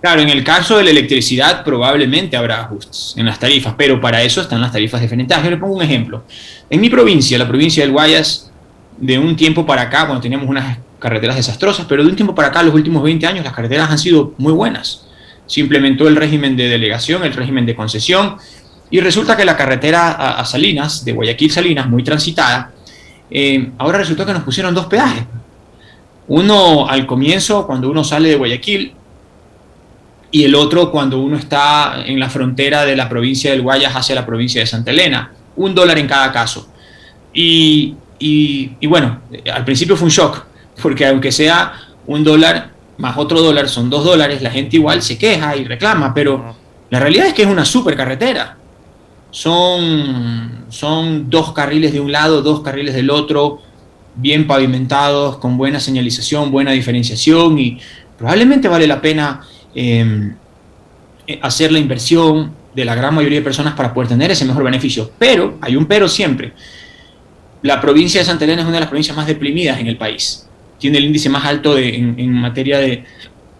Claro, 0.00 0.20
en 0.20 0.28
el 0.28 0.44
caso 0.44 0.78
de 0.78 0.84
la 0.84 0.90
electricidad 0.90 1.64
probablemente 1.64 2.36
habrá 2.36 2.60
ajustes 2.60 3.14
en 3.16 3.26
las 3.26 3.38
tarifas, 3.38 3.74
pero 3.76 4.00
para 4.00 4.22
eso 4.22 4.40
están 4.40 4.60
las 4.60 4.70
tarifas 4.70 5.00
diferentes. 5.00 5.36
Yo 5.42 5.50
le 5.50 5.56
pongo 5.56 5.74
un 5.74 5.82
ejemplo. 5.82 6.24
En 6.70 6.80
mi 6.80 6.88
provincia, 6.88 7.36
la 7.36 7.48
provincia 7.48 7.82
del 7.82 7.92
Guayas, 7.92 8.50
de 8.96 9.18
un 9.18 9.34
tiempo 9.36 9.66
para 9.66 9.82
acá, 9.82 10.06
cuando 10.06 10.20
teníamos 10.20 10.48
unas 10.48 10.78
carreteras 11.00 11.36
desastrosas, 11.36 11.86
pero 11.88 12.04
de 12.04 12.10
un 12.10 12.16
tiempo 12.16 12.34
para 12.34 12.48
acá, 12.48 12.62
los 12.62 12.74
últimos 12.74 13.02
20 13.02 13.26
años, 13.26 13.44
las 13.44 13.54
carreteras 13.54 13.90
han 13.90 13.98
sido 13.98 14.34
muy 14.38 14.52
buenas 14.52 15.08
se 15.48 15.60
implementó 15.60 16.06
el 16.06 16.14
régimen 16.14 16.56
de 16.56 16.68
delegación, 16.68 17.24
el 17.24 17.32
régimen 17.32 17.66
de 17.66 17.74
concesión, 17.74 18.36
y 18.90 19.00
resulta 19.00 19.36
que 19.36 19.44
la 19.44 19.56
carretera 19.56 20.12
a, 20.12 20.44
Salinas, 20.44 21.04
de 21.04 21.12
Guayaquil 21.12 21.50
Salinas, 21.50 21.88
muy 21.88 22.04
transitada, 22.04 22.72
eh, 23.30 23.70
ahora 23.78 23.98
resultó 23.98 24.24
que 24.24 24.32
nos 24.32 24.42
pusieron 24.42 24.74
dos 24.74 24.86
peajes. 24.86 25.24
Uno 26.28 26.88
al 26.88 27.06
comienzo, 27.06 27.66
cuando 27.66 27.90
uno 27.90 28.04
sale 28.04 28.30
de 28.30 28.36
Guayaquil, 28.36 28.94
y 30.30 30.44
el 30.44 30.54
otro 30.54 30.90
cuando 30.90 31.20
uno 31.20 31.36
está 31.36 32.02
en 32.04 32.20
la 32.20 32.28
frontera 32.28 32.84
de 32.84 32.94
la 32.94 33.08
provincia 33.08 33.50
del 33.50 33.62
Guayas 33.62 33.96
hacia 33.96 34.14
la 34.14 34.26
provincia 34.26 34.60
de 34.60 34.66
Santa 34.66 34.90
Elena. 34.90 35.32
Un 35.56 35.74
dólar 35.74 35.98
en 35.98 36.06
cada 36.06 36.30
caso. 36.30 36.68
Y, 37.32 37.94
y 38.18 38.86
bueno, 38.86 39.20
al 39.52 39.64
principio 39.64 39.96
fue 39.96 40.06
un 40.06 40.10
shock, 40.10 40.44
porque 40.82 41.06
aunque 41.06 41.32
sea 41.32 41.72
un 42.06 42.24
dólar, 42.24 42.72
más 42.98 43.16
otro 43.16 43.40
dólar 43.40 43.68
son 43.68 43.88
dos 43.88 44.04
dólares, 44.04 44.42
la 44.42 44.50
gente 44.50 44.76
igual 44.76 45.00
se 45.02 45.16
queja 45.16 45.56
y 45.56 45.64
reclama, 45.64 46.12
pero 46.12 46.54
la 46.90 47.00
realidad 47.00 47.28
es 47.28 47.34
que 47.34 47.42
es 47.42 47.48
una 47.48 47.64
super 47.64 47.96
carretera. 47.96 48.57
Son, 49.30 50.64
son 50.68 51.28
dos 51.28 51.52
carriles 51.52 51.92
de 51.92 52.00
un 52.00 52.10
lado, 52.12 52.42
dos 52.42 52.60
carriles 52.60 52.94
del 52.94 53.10
otro, 53.10 53.60
bien 54.16 54.46
pavimentados, 54.46 55.38
con 55.38 55.56
buena 55.56 55.80
señalización, 55.80 56.50
buena 56.50 56.72
diferenciación 56.72 57.58
y 57.58 57.78
probablemente 58.16 58.68
vale 58.68 58.86
la 58.86 59.00
pena 59.00 59.42
em, 59.74 60.34
hacer 61.42 61.70
la 61.72 61.78
inversión 61.78 62.52
de 62.74 62.84
la 62.84 62.94
gran 62.94 63.14
mayoría 63.14 63.38
de 63.38 63.44
personas 63.44 63.74
para 63.74 63.92
poder 63.92 64.08
tener 64.08 64.30
ese 64.30 64.44
mejor 64.44 64.64
beneficio. 64.64 65.10
Pero, 65.18 65.58
hay 65.60 65.76
un 65.76 65.86
pero 65.86 66.08
siempre, 66.08 66.52
la 67.62 67.80
provincia 67.80 68.20
de 68.20 68.24
Santa 68.24 68.44
Elena 68.44 68.62
es 68.62 68.66
una 68.66 68.76
de 68.76 68.80
las 68.80 68.88
provincias 68.88 69.16
más 69.16 69.26
deprimidas 69.26 69.78
en 69.78 69.88
el 69.88 69.98
país 69.98 70.48
tiene 70.78 70.98
el 70.98 71.04
índice 71.04 71.28
más 71.28 71.44
alto 71.44 71.76
en, 71.76 72.32
materia 72.32 72.78
de, 72.78 73.04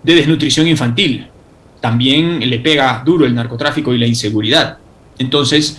desnutrición 0.02 0.66
infantil. 0.66 1.26
También 1.80 2.40
le 2.48 2.58
pega 2.60 3.02
duro 3.04 3.26
el 3.26 3.34
narcotráfico 3.34 3.92
y 3.92 3.98
la 3.98 4.06
inseguridad. 4.06 4.78
Entonces, 5.18 5.78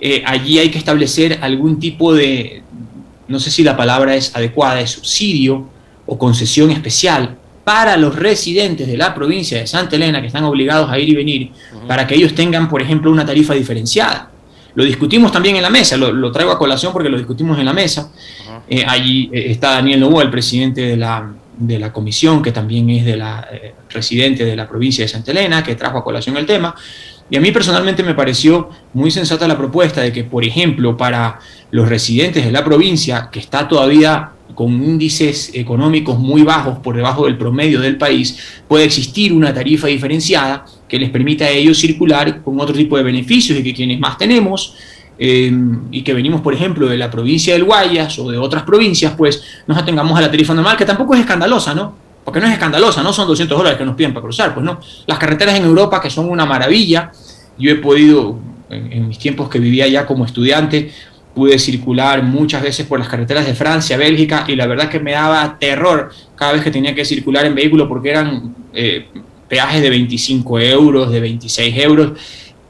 eh, 0.00 0.22
allí 0.26 0.58
hay 0.58 0.70
que 0.70 0.78
establecer 0.78 1.38
algún 1.42 1.78
tipo 1.78 2.14
de, 2.14 2.62
no 3.28 3.38
sé 3.38 3.50
si 3.50 3.62
la 3.62 3.76
palabra 3.76 4.14
es 4.14 4.34
adecuada, 4.34 4.76
de 4.76 4.86
subsidio 4.86 5.68
o 6.06 6.18
concesión 6.18 6.70
especial 6.70 7.36
para 7.64 7.96
los 7.96 8.16
residentes 8.16 8.86
de 8.86 8.96
la 8.96 9.14
provincia 9.14 9.58
de 9.58 9.66
Santa 9.66 9.96
Elena 9.96 10.20
que 10.20 10.26
están 10.26 10.44
obligados 10.44 10.90
a 10.90 10.98
ir 10.98 11.08
y 11.08 11.14
venir, 11.14 11.50
para 11.86 12.06
que 12.06 12.14
ellos 12.14 12.34
tengan, 12.34 12.68
por 12.68 12.82
ejemplo, 12.82 13.10
una 13.10 13.24
tarifa 13.24 13.54
diferenciada. 13.54 14.30
Lo 14.74 14.84
discutimos 14.84 15.30
también 15.30 15.56
en 15.56 15.62
la 15.62 15.70
mesa, 15.70 15.96
lo, 15.96 16.32
traigo 16.32 16.50
a 16.50 16.58
colación 16.58 16.92
porque 16.92 17.08
lo 17.08 17.18
discutimos 17.18 17.58
en 17.58 17.66
la 17.66 17.72
mesa. 17.72 18.10
Eh, 18.68 18.84
allí 18.86 19.30
eh, 19.32 19.50
está 19.50 19.72
Daniel 19.72 20.00
Novoa, 20.00 20.22
el 20.22 20.30
presidente 20.30 20.80
de 20.80 20.96
la, 20.96 21.30
de 21.58 21.78
la 21.78 21.92
comisión, 21.92 22.42
que 22.42 22.52
también 22.52 22.88
es 22.90 23.04
de 23.04 23.16
la 23.16 23.46
eh, 23.52 23.74
residente 23.90 24.44
de 24.44 24.56
la 24.56 24.66
provincia 24.66 25.04
de 25.04 25.08
Santa 25.08 25.30
Elena, 25.30 25.62
que 25.62 25.74
trajo 25.74 25.98
a 25.98 26.04
colación 26.04 26.36
el 26.38 26.46
tema. 26.46 26.74
Y 27.30 27.36
a 27.36 27.40
mí 27.40 27.50
personalmente 27.50 28.02
me 28.02 28.14
pareció 28.14 28.68
muy 28.92 29.10
sensata 29.10 29.48
la 29.48 29.56
propuesta 29.56 30.02
de 30.02 30.12
que, 30.12 30.24
por 30.24 30.44
ejemplo, 30.44 30.96
para 30.96 31.38
los 31.70 31.88
residentes 31.88 32.44
de 32.44 32.52
la 32.52 32.64
provincia, 32.64 33.30
que 33.32 33.38
está 33.38 33.66
todavía 33.66 34.32
con 34.54 34.70
índices 34.70 35.50
económicos 35.54 36.18
muy 36.18 36.42
bajos 36.42 36.78
por 36.80 36.94
debajo 36.94 37.24
del 37.24 37.38
promedio 37.38 37.80
del 37.80 37.96
país, 37.96 38.38
puede 38.68 38.84
existir 38.84 39.32
una 39.32 39.54
tarifa 39.54 39.86
diferenciada 39.86 40.66
que 40.88 40.98
les 40.98 41.10
permita 41.10 41.46
a 41.46 41.50
ellos 41.50 41.78
circular 41.78 42.42
con 42.42 42.60
otro 42.60 42.74
tipo 42.74 42.96
de 42.96 43.02
beneficios 43.02 43.58
y 43.58 43.62
que 43.62 43.72
quienes 43.72 43.98
más 43.98 44.18
tenemos 44.18 44.74
em, 45.18 45.84
y 45.90 46.02
que 46.02 46.12
venimos, 46.12 46.42
por 46.42 46.52
ejemplo, 46.52 46.86
de 46.86 46.98
la 46.98 47.10
provincia 47.10 47.54
del 47.54 47.64
Guayas 47.64 48.18
o 48.18 48.30
de 48.30 48.36
otras 48.36 48.64
provincias, 48.64 49.14
pues 49.16 49.42
nos 49.66 49.78
atengamos 49.78 50.18
a 50.18 50.22
la 50.22 50.30
tarifa 50.30 50.52
normal, 50.52 50.76
que 50.76 50.84
tampoco 50.84 51.14
es 51.14 51.20
escandalosa, 51.20 51.74
¿no? 51.74 52.01
Porque 52.24 52.40
no 52.40 52.46
es 52.46 52.52
escandalosa, 52.52 53.02
no 53.02 53.12
son 53.12 53.26
200 53.26 53.56
dólares 53.58 53.78
que 53.78 53.84
nos 53.84 53.96
piden 53.96 54.14
para 54.14 54.22
cruzar, 54.22 54.54
pues 54.54 54.64
no. 54.64 54.78
Las 55.06 55.18
carreteras 55.18 55.56
en 55.56 55.64
Europa, 55.64 56.00
que 56.00 56.10
son 56.10 56.28
una 56.28 56.46
maravilla, 56.46 57.10
yo 57.58 57.70
he 57.70 57.76
podido, 57.76 58.38
en, 58.70 59.08
mis 59.08 59.18
tiempos 59.18 59.48
que 59.48 59.58
vivía 59.58 59.84
allá 59.84 60.06
como 60.06 60.24
estudiante, 60.24 60.92
pude 61.34 61.58
circular 61.58 62.22
muchas 62.22 62.62
veces 62.62 62.86
por 62.86 62.98
las 62.98 63.08
carreteras 63.08 63.46
de 63.46 63.54
Francia, 63.54 63.96
Bélgica, 63.96 64.44
y 64.46 64.54
la 64.54 64.66
verdad 64.66 64.88
que 64.88 65.00
me 65.00 65.12
daba 65.12 65.58
terror 65.58 66.10
cada 66.36 66.52
vez 66.52 66.62
que 66.62 66.70
tenía 66.70 66.94
que 66.94 67.04
circular 67.04 67.44
en 67.46 67.54
vehículo 67.54 67.88
porque 67.88 68.10
eran 68.10 68.54
eh, 68.72 69.06
peajes 69.48 69.82
de 69.82 69.90
25 69.90 70.60
euros, 70.60 71.10
de 71.10 71.20
26 71.20 71.76
euros, 71.78 72.12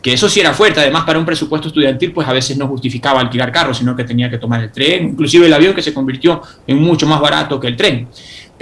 que 0.02 0.12
eso 0.12 0.28
sí 0.28 0.40
era 0.40 0.52
fuerte, 0.52 0.80
además 0.80 1.04
para 1.04 1.18
un 1.18 1.24
presupuesto 1.24 1.68
estudiantil 1.68 2.12
pues 2.12 2.26
a 2.26 2.32
veces 2.32 2.56
no 2.56 2.66
justificaba 2.66 3.20
alquilar 3.20 3.52
carro, 3.52 3.72
sino 3.72 3.94
que 3.94 4.02
tenía 4.02 4.28
que 4.28 4.38
tomar 4.38 4.60
el 4.60 4.72
tren, 4.72 5.10
inclusive 5.10 5.46
el 5.46 5.52
avión 5.52 5.74
que 5.74 5.82
se 5.82 5.94
convirtió 5.94 6.42
en 6.66 6.82
mucho 6.82 7.06
más 7.06 7.20
barato 7.20 7.60
que 7.60 7.68
el 7.68 7.76
tren. 7.76 8.08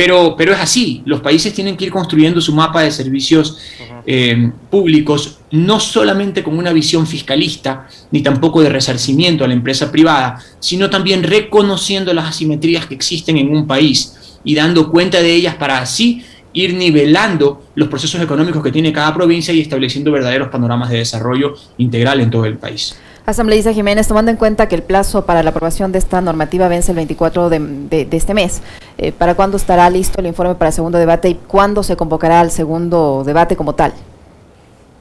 Pero, 0.00 0.34
pero 0.34 0.54
es 0.54 0.58
así, 0.58 1.02
los 1.04 1.20
países 1.20 1.52
tienen 1.52 1.76
que 1.76 1.84
ir 1.84 1.90
construyendo 1.90 2.40
su 2.40 2.54
mapa 2.54 2.80
de 2.80 2.90
servicios 2.90 3.58
eh, 4.06 4.50
públicos, 4.70 5.40
no 5.50 5.78
solamente 5.78 6.42
con 6.42 6.56
una 6.56 6.72
visión 6.72 7.06
fiscalista, 7.06 7.86
ni 8.10 8.22
tampoco 8.22 8.62
de 8.62 8.70
resarcimiento 8.70 9.44
a 9.44 9.48
la 9.48 9.52
empresa 9.52 9.92
privada, 9.92 10.42
sino 10.58 10.88
también 10.88 11.22
reconociendo 11.22 12.14
las 12.14 12.30
asimetrías 12.30 12.86
que 12.86 12.94
existen 12.94 13.36
en 13.36 13.54
un 13.54 13.66
país 13.66 14.38
y 14.42 14.54
dando 14.54 14.90
cuenta 14.90 15.20
de 15.20 15.34
ellas 15.34 15.56
para 15.56 15.80
así 15.80 16.24
ir 16.54 16.72
nivelando 16.72 17.66
los 17.74 17.88
procesos 17.88 18.22
económicos 18.22 18.62
que 18.62 18.72
tiene 18.72 18.94
cada 18.94 19.12
provincia 19.12 19.52
y 19.52 19.60
estableciendo 19.60 20.10
verdaderos 20.12 20.48
panoramas 20.48 20.88
de 20.88 20.96
desarrollo 20.96 21.56
integral 21.76 22.20
en 22.20 22.30
todo 22.30 22.46
el 22.46 22.56
país. 22.56 22.96
Asambleísta 23.30 23.72
Jiménez, 23.72 24.08
tomando 24.08 24.30
en 24.30 24.36
cuenta 24.36 24.68
que 24.68 24.74
el 24.74 24.82
plazo 24.82 25.24
para 25.24 25.42
la 25.42 25.50
aprobación 25.50 25.92
de 25.92 25.98
esta 25.98 26.20
normativa 26.20 26.68
vence 26.68 26.92
el 26.92 26.96
24 26.96 27.48
de, 27.48 28.08
este 28.10 28.34
mes, 28.34 28.60
eh, 28.98 29.12
¿para 29.12 29.34
cuándo 29.34 29.56
estará 29.56 29.88
listo 29.88 30.20
el 30.20 30.26
informe 30.26 30.54
para 30.54 30.68
el 30.68 30.74
segundo 30.74 30.98
debate 30.98 31.28
y 31.28 31.34
cuándo 31.34 31.82
se 31.82 31.96
convocará 31.96 32.40
al 32.40 32.50
segundo 32.50 33.22
debate 33.24 33.56
como 33.56 33.74
tal? 33.74 33.92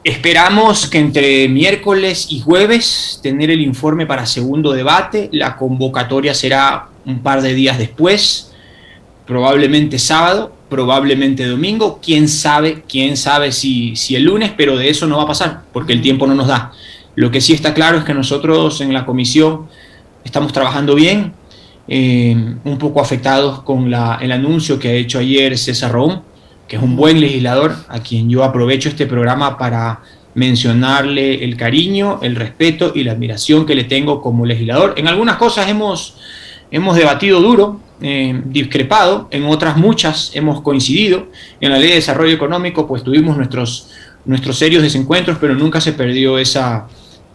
Esperamos 0.04 0.88
que 0.88 1.00
entre 1.00 1.50
miércoles 1.50 2.28
y 2.30 2.40
jueves 2.40 3.20
tener 3.22 3.52
el 3.52 3.62
informe 3.62 4.06
para 4.06 4.26
segundo 4.26 4.72
debate. 4.72 5.30
La 5.34 5.58
convocatoria 5.58 6.34
será 6.34 6.88
un 7.06 7.20
par 7.20 7.42
de 7.42 7.54
días 7.54 7.78
después, 7.78 8.54
probablemente 9.26 10.00
sábado, 10.00 10.54
probablemente 10.70 11.46
domingo, 11.46 12.00
quién 12.02 12.30
sabe, 12.30 12.84
quién 12.88 13.18
sabe 13.18 13.52
si, 13.52 13.96
si 13.96 14.16
el 14.16 14.24
lunes, 14.24 14.54
pero 14.56 14.78
de 14.78 14.90
eso 14.90 15.06
no 15.06 15.18
va 15.18 15.24
a 15.24 15.28
pasar, 15.28 15.62
porque 15.74 15.94
el 15.94 16.02
tiempo 16.02 16.28
no 16.28 16.36
nos 16.36 16.48
da. 16.48 16.72
Lo 17.20 17.32
que 17.32 17.42
sí 17.42 17.52
está 17.52 17.74
claro 17.74 17.98
es 17.98 18.06
que 18.06 18.14
nosotros 18.14 18.80
en 18.80 18.94
la 18.94 19.06
comisión 19.06 19.68
estamos 20.24 20.54
trabajando 20.54 20.96
bien, 20.96 21.34
eh, 21.90 22.34
un 22.64 22.78
poco 22.78 23.02
afectados 23.02 23.62
con 23.64 23.88
el 23.88 24.32
anuncio 24.32 24.80
que 24.80 24.88
ha 24.88 24.94
hecho 24.94 25.20
ayer 25.20 25.58
César 25.58 25.92
Rom, 25.92 26.22
que 26.66 26.78
es 26.78 26.82
un 26.82 26.96
buen 26.96 27.20
legislador, 27.20 27.76
a 27.90 28.00
quien 28.00 28.30
yo 28.30 28.46
aprovecho 28.46 28.88
este 28.88 29.06
programa 29.06 29.58
para 29.58 30.00
mencionarle 30.34 31.44
el 31.44 31.58
cariño, 31.58 32.20
el 32.22 32.38
respeto 32.38 32.94
y 32.96 33.04
la 33.04 33.12
admiración 33.12 33.66
que 33.66 33.76
le 33.76 33.84
tengo 33.84 34.22
como 34.22 34.46
legislador. 34.46 34.94
En 34.96 35.10
algunas 35.10 35.36
cosas 35.36 35.68
hemos, 35.68 36.16
hemos 36.72 36.96
debatido 36.96 37.42
duro, 37.42 37.82
eh, 38.02 38.42
discrepado, 38.46 39.28
en 39.32 39.44
otras 39.44 39.76
muchas 39.76 40.32
hemos 40.36 40.62
coincidido. 40.62 41.28
En 41.60 41.74
la 41.74 41.80
ley 41.80 41.90
de 41.90 41.96
desarrollo 41.96 42.34
económico 42.34 42.88
pues 42.88 43.04
tuvimos 43.04 43.36
nuestros, 43.36 43.90
nuestros 44.24 44.58
serios 44.58 44.82
desencuentros, 44.82 45.38
pero 45.38 45.54
nunca 45.54 45.82
se 45.82 45.92
perdió 45.92 46.38
esa, 46.38 46.88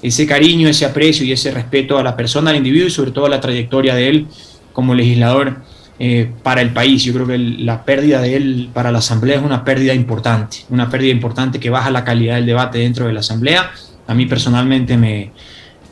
ese 0.04 0.26
cariño, 0.26 0.68
ese 0.68 0.84
aprecio 0.84 1.24
y 1.24 1.32
ese 1.32 1.50
respeto 1.50 1.98
a 1.98 2.02
la 2.02 2.14
persona, 2.14 2.50
al 2.50 2.56
individuo 2.56 2.86
y 2.86 2.90
sobre 2.90 3.10
todo 3.10 3.26
a 3.26 3.28
la 3.30 3.40
trayectoria 3.40 3.94
de 3.94 4.08
él 4.08 4.26
como 4.72 4.94
legislador 4.94 5.62
eh, 5.98 6.30
para 6.42 6.60
el 6.60 6.74
país. 6.74 7.02
Yo 7.04 7.14
creo 7.14 7.26
que 7.26 7.38
la 7.38 7.84
pérdida 7.84 8.20
de 8.20 8.36
él 8.36 8.68
para 8.72 8.92
la 8.92 8.98
Asamblea 8.98 9.36
es 9.36 9.42
una 9.42 9.64
pérdida 9.64 9.94
importante, 9.94 10.58
una 10.68 10.90
pérdida 10.90 11.10
importante 11.10 11.58
que 11.58 11.70
baja 11.70 11.90
la 11.90 12.04
calidad 12.04 12.36
del 12.36 12.46
debate 12.46 12.78
dentro 12.78 13.06
de 13.06 13.14
la 13.14 13.20
Asamblea. 13.20 13.70
A 14.06 14.14
mí 14.14 14.26
personalmente 14.26 14.98
me, 14.98 15.32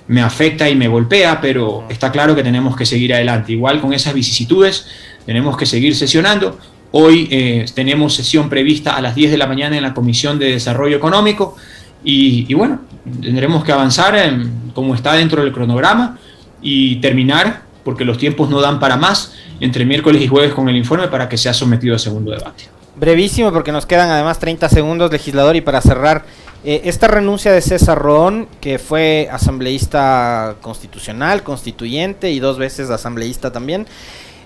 me 0.08 0.20
afecta 0.20 0.68
y 0.68 0.76
me 0.76 0.88
golpea, 0.88 1.40
pero 1.40 1.86
está 1.88 2.12
claro 2.12 2.36
que 2.36 2.42
tenemos 2.42 2.76
que 2.76 2.84
seguir 2.84 3.14
adelante. 3.14 3.52
Igual 3.52 3.80
con 3.80 3.94
esas 3.94 4.12
vicisitudes, 4.12 4.86
tenemos 5.24 5.56
que 5.56 5.64
seguir 5.64 5.96
sesionando. 5.96 6.58
Hoy 6.90 7.28
eh, 7.30 7.64
tenemos 7.74 8.14
sesión 8.14 8.50
prevista 8.50 8.94
a 8.94 9.00
las 9.00 9.14
10 9.14 9.30
de 9.30 9.38
la 9.38 9.46
mañana 9.46 9.74
en 9.76 9.82
la 9.82 9.94
Comisión 9.94 10.38
de 10.38 10.50
Desarrollo 10.50 10.98
Económico 10.98 11.56
y, 12.04 12.52
bueno, 12.54 12.80
tendremos 13.20 13.64
que 13.64 13.72
avanzar 13.72 14.14
en, 14.16 14.70
como 14.74 14.94
está 14.94 15.14
dentro 15.14 15.42
del 15.42 15.52
cronograma 15.52 16.18
y 16.60 16.96
terminar, 16.96 17.62
porque 17.84 18.04
los 18.04 18.18
tiempos 18.18 18.48
no 18.48 18.60
dan 18.60 18.78
para 18.78 18.96
más, 18.96 19.34
entre 19.60 19.84
miércoles 19.84 20.22
y 20.22 20.28
jueves 20.28 20.52
con 20.54 20.68
el 20.68 20.76
informe 20.76 21.08
para 21.08 21.28
que 21.28 21.36
sea 21.36 21.52
sometido 21.52 21.96
a 21.96 21.98
segundo 21.98 22.30
debate. 22.30 22.64
Brevísimo, 22.94 23.52
porque 23.52 23.72
nos 23.72 23.86
quedan 23.86 24.10
además 24.10 24.38
30 24.38 24.68
segundos, 24.68 25.10
legislador, 25.10 25.56
y 25.56 25.60
para 25.62 25.80
cerrar, 25.80 26.24
eh, 26.64 26.82
esta 26.84 27.08
renuncia 27.08 27.50
de 27.50 27.60
César 27.60 27.98
Ron, 27.98 28.46
que 28.60 28.78
fue 28.78 29.28
asambleísta 29.32 30.56
constitucional, 30.60 31.42
constituyente 31.42 32.30
y 32.30 32.38
dos 32.38 32.58
veces 32.58 32.90
asambleísta 32.90 33.50
también, 33.50 33.86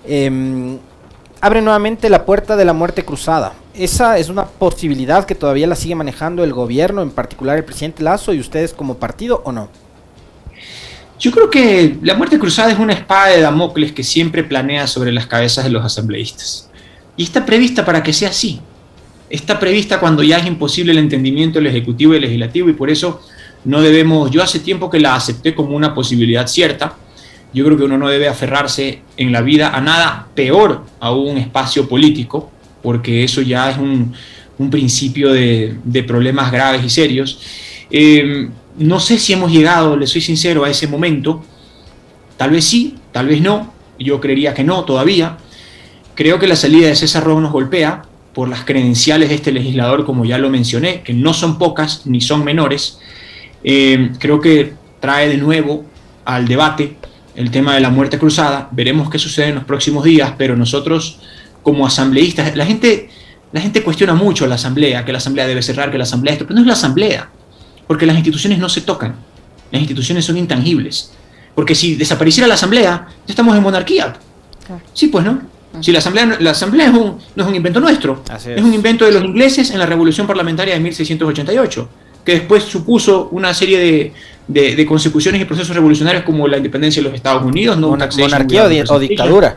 em, 0.07 0.79
abre 1.41 1.63
nuevamente 1.63 2.11
la 2.11 2.25
puerta 2.25 2.57
de 2.57 2.65
la 2.65 2.73
muerte 2.73 3.05
cruzada. 3.05 3.55
¿Esa 3.75 4.19
es 4.19 4.29
una 4.29 4.47
posibilidad 4.47 5.25
que 5.25 5.35
todavía 5.35 5.67
la 5.67 5.77
sigue 5.77 5.95
manejando 5.95 6.45
el 6.45 6.53
gobierno, 6.53 7.03
en 7.03 7.11
particular 7.11 7.57
el 7.57 7.65
presidente 7.65 8.03
Lazo 8.03 8.33
y 8.33 8.41
ustedes 8.41 8.73
como 8.73 8.97
partido 8.97 9.43
o 9.45 9.53
no? 9.53 9.69
Yo 11.19 11.31
creo 11.31 11.51
que 11.51 11.97
la 12.03 12.15
muerte 12.15 12.39
cruzada 12.39 12.73
es 12.73 12.79
una 12.79 12.93
espada 12.93 13.29
de 13.29 13.41
Damocles 13.41 13.93
que 13.93 14.03
siempre 14.03 14.45
planea 14.45 14.87
sobre 14.87 15.13
las 15.13 15.27
cabezas 15.27 15.65
de 15.65 15.71
los 15.71 15.85
asambleístas. 15.85 16.71
Y 17.17 17.25
está 17.25 17.47
prevista 17.47 17.85
para 17.85 18.03
que 18.03 18.13
sea 18.13 18.29
así 18.29 18.61
está 19.31 19.59
prevista 19.59 19.99
cuando 19.99 20.23
ya 20.23 20.39
es 20.39 20.47
imposible 20.47 20.93
el 20.93 20.99
entendimiento 20.99 21.59
del 21.59 21.69
Ejecutivo 21.69 22.13
y 22.13 22.17
el 22.17 22.23
Legislativo 22.23 22.69
y 22.69 22.75
por 22.75 22.91
eso 22.91 23.21
no 23.65 23.81
debemos, 23.81 24.31
yo 24.31 24.43
hace 24.43 24.61
tiempo 24.61 24.89
que 24.89 25.01
la 25.01 25.15
acepté 25.17 25.55
como 25.55 25.75
una 25.75 25.95
posibilidad 25.95 26.47
cierta, 26.47 26.95
yo 27.53 27.65
creo 27.65 27.77
que 27.77 27.85
uno 27.85 27.99
no 27.99 28.09
debe 28.09 28.29
aferrarse 28.29 29.01
en 29.17 29.33
la 29.33 29.41
vida 29.41 29.71
a 29.71 29.81
nada 29.81 30.29
peor 30.35 30.85
a 31.01 31.13
un 31.13 31.39
espacio 31.39 31.89
político, 31.89 32.51
porque 32.83 33.25
eso 33.25 33.43
ya 33.43 33.71
es 33.71 33.79
un, 33.79 34.15
principio 34.71 35.33
de, 35.33 36.05
problemas 36.07 36.51
graves 36.53 36.85
y 36.85 36.91
serios. 36.91 37.41
Em, 37.91 38.51
no 38.79 39.01
sé 39.01 39.19
si 39.19 39.33
hemos 39.33 39.53
llegado, 39.53 39.97
le 39.97 40.07
soy 40.07 40.21
sincero, 40.21 40.65
a 40.65 40.71
ese 40.71 40.87
momento, 40.87 41.45
tal 42.37 42.51
vez 42.51 42.65
sí, 42.65 42.97
tal 43.13 43.29
vez 43.29 43.41
no, 43.41 43.73
yo 43.99 44.21
creería 44.21 44.55
que 44.55 44.65
no 44.65 44.85
todavía. 44.85 45.39
Creo 46.15 46.39
que 46.39 46.47
la 46.47 46.57
salida 46.57 46.89
de 46.89 46.97
César 46.97 47.25
Rojo 47.25 47.41
nos 47.41 47.53
golpea, 47.53 48.03
por 48.37 48.51
las 48.51 48.67
credenciales 48.67 49.31
de 49.31 49.35
este 49.35 49.51
legislador, 49.51 50.05
como 50.05 50.27
ya 50.27 50.37
lo 50.37 50.51
mencioné, 50.51 51.01
que 51.01 51.15
no 51.15 51.33
son 51.33 51.57
pocas 51.57 52.03
ni 52.05 52.21
son 52.21 52.45
menores, 52.45 52.99
eh, 53.65 54.11
creo 54.19 54.43
que 54.43 54.75
trae 55.01 55.31
de 55.31 55.39
nuevo 55.39 55.87
al 56.27 56.47
debate 56.47 56.97
el 57.37 57.51
tema 57.51 57.75
de 57.75 57.81
la 57.81 57.91
muerte 57.91 58.19
cruzada. 58.19 58.69
Veremos 58.73 59.11
qué 59.11 59.19
sucede 59.19 59.49
en 59.49 59.57
los 59.57 59.65
próximos 59.65 60.03
días, 60.05 60.33
pero 60.37 60.57
nosotros 60.57 61.21
como 61.63 61.87
asambleístas, 61.87 62.57
la 62.57 62.65
gente, 62.65 63.11
la 63.53 63.61
gente 63.61 63.83
cuestiona 63.83 64.15
mucho 64.15 64.47
la 64.47 64.55
asamblea, 64.55 65.05
que 65.05 65.13
la 65.13 65.19
asamblea 65.19 65.47
debe 65.47 65.63
cerrar, 65.63 65.91
que 65.91 65.99
la 65.99 66.05
asamblea 66.05 66.35
esto, 66.35 66.47
pero 66.47 66.55
no 66.55 66.61
es 66.61 66.67
la 66.67 66.75
asamblea, 66.75 67.29
porque 67.87 68.07
las 68.07 68.17
instituciones 68.17 68.59
no 68.59 68.69
se 68.69 68.83
tocan, 68.83 69.17
las 69.71 69.81
instituciones 69.81 70.25
son 70.25 70.37
intangibles. 70.37 71.13
Porque 71.55 71.75
si 71.75 71.97
desapareciera 71.97 72.47
la 72.47 72.55
asamblea, 72.55 73.09
ya 73.09 73.33
estamos 73.33 73.57
en 73.57 73.63
monarquía. 73.63 74.15
Sí, 74.93 75.09
pues 75.09 75.25
no. 75.25 75.41
Si 75.81 75.91
la 75.91 75.99
asamblea, 75.99 76.37
la 76.39 76.51
asamblea 76.53 76.91
no 76.91 77.19
es 77.37 77.47
un 77.47 77.55
invento 77.55 77.81
nuestro, 77.81 78.23
es. 78.35 78.63
un 78.63 78.73
invento 78.73 79.05
de 79.05 79.13
los 79.13 79.25
ingleses 79.25 79.71
en 79.71 79.79
la 79.79 79.87
Revolución 79.87 80.27
Parlamentaria 80.27 80.75
de 80.75 80.81
1688, 80.81 81.89
que 82.27 82.33
después 82.33 82.65
supuso 82.65 83.29
una 83.31 83.55
serie 83.55 84.13
de, 84.49 84.87
consecuciones 84.87 85.41
y 85.41 85.45
procesos 85.45 85.75
revolucionarios 85.75 86.25
como 86.25 86.47
la 86.47 86.59
independencia 86.59 87.01
de 87.01 87.09
los 87.09 87.15
Estados 87.15 87.45
Unidos, 87.45 87.79
¿no? 87.79 87.97
monarquía 88.19 88.65
o, 88.89 88.99
dictadura. 88.99 89.57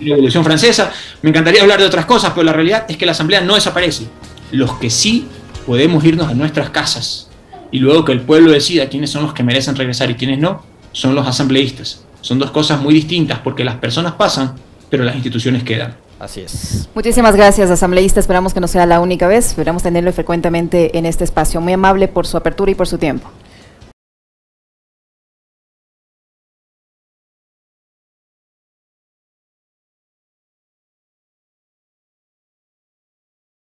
La 0.00 0.10
Revolución 0.10 0.44
Francesa. 0.44 0.92
Me 1.22 1.30
encantaría 1.30 1.62
hablar 1.62 1.80
de 1.80 1.86
otras 1.86 2.04
cosas, 2.04 2.32
pero 2.34 2.44
la 2.44 2.52
realidad 2.52 2.84
es 2.88 2.96
que 2.96 3.06
la 3.06 3.12
asamblea 3.12 3.40
no 3.40 3.54
desaparece. 3.54 4.06
Los 4.52 4.74
que 4.74 4.90
sí 4.90 5.26
podemos 5.66 6.04
irnos 6.04 6.28
a 6.28 6.34
nuestras 6.34 6.70
casas 6.70 7.30
y 7.72 7.78
luego 7.78 8.04
que 8.04 8.12
el 8.12 8.20
pueblo 8.20 8.52
decida 8.52 8.88
quiénes 8.88 9.10
son 9.10 9.22
los 9.22 9.34
que 9.34 9.42
merecen 9.42 9.74
regresar 9.74 10.10
y 10.10 10.14
quiénes 10.14 10.38
no, 10.38 10.62
son 10.92 11.14
los 11.14 11.26
asambleístas. 11.26 12.04
Son 12.20 12.38
dos 12.38 12.50
cosas 12.50 12.80
muy 12.80 12.94
distintas 12.94 13.38
porque 13.40 13.64
las 13.64 13.76
personas 13.76 14.12
pasan 14.12 14.54
pero 14.94 15.02
las 15.02 15.16
instituciones 15.16 15.64
quedan. 15.64 15.96
Así 16.24 16.40
es. 16.40 16.88
Muchísimas 16.94 17.36
gracias, 17.36 17.70
asambleísta. 17.70 18.18
Esperamos 18.18 18.54
que 18.54 18.60
no 18.60 18.66
sea 18.66 18.86
la 18.86 18.98
única 19.00 19.28
vez. 19.28 19.48
Esperamos 19.48 19.82
tenerlo 19.82 20.10
frecuentemente 20.10 20.96
en 20.96 21.04
este 21.04 21.22
espacio. 21.22 21.60
Muy 21.60 21.74
amable 21.74 22.08
por 22.08 22.26
su 22.26 22.38
apertura 22.38 22.70
y 22.70 22.74
por 22.74 22.86
su 22.86 22.96
tiempo. 22.96 23.28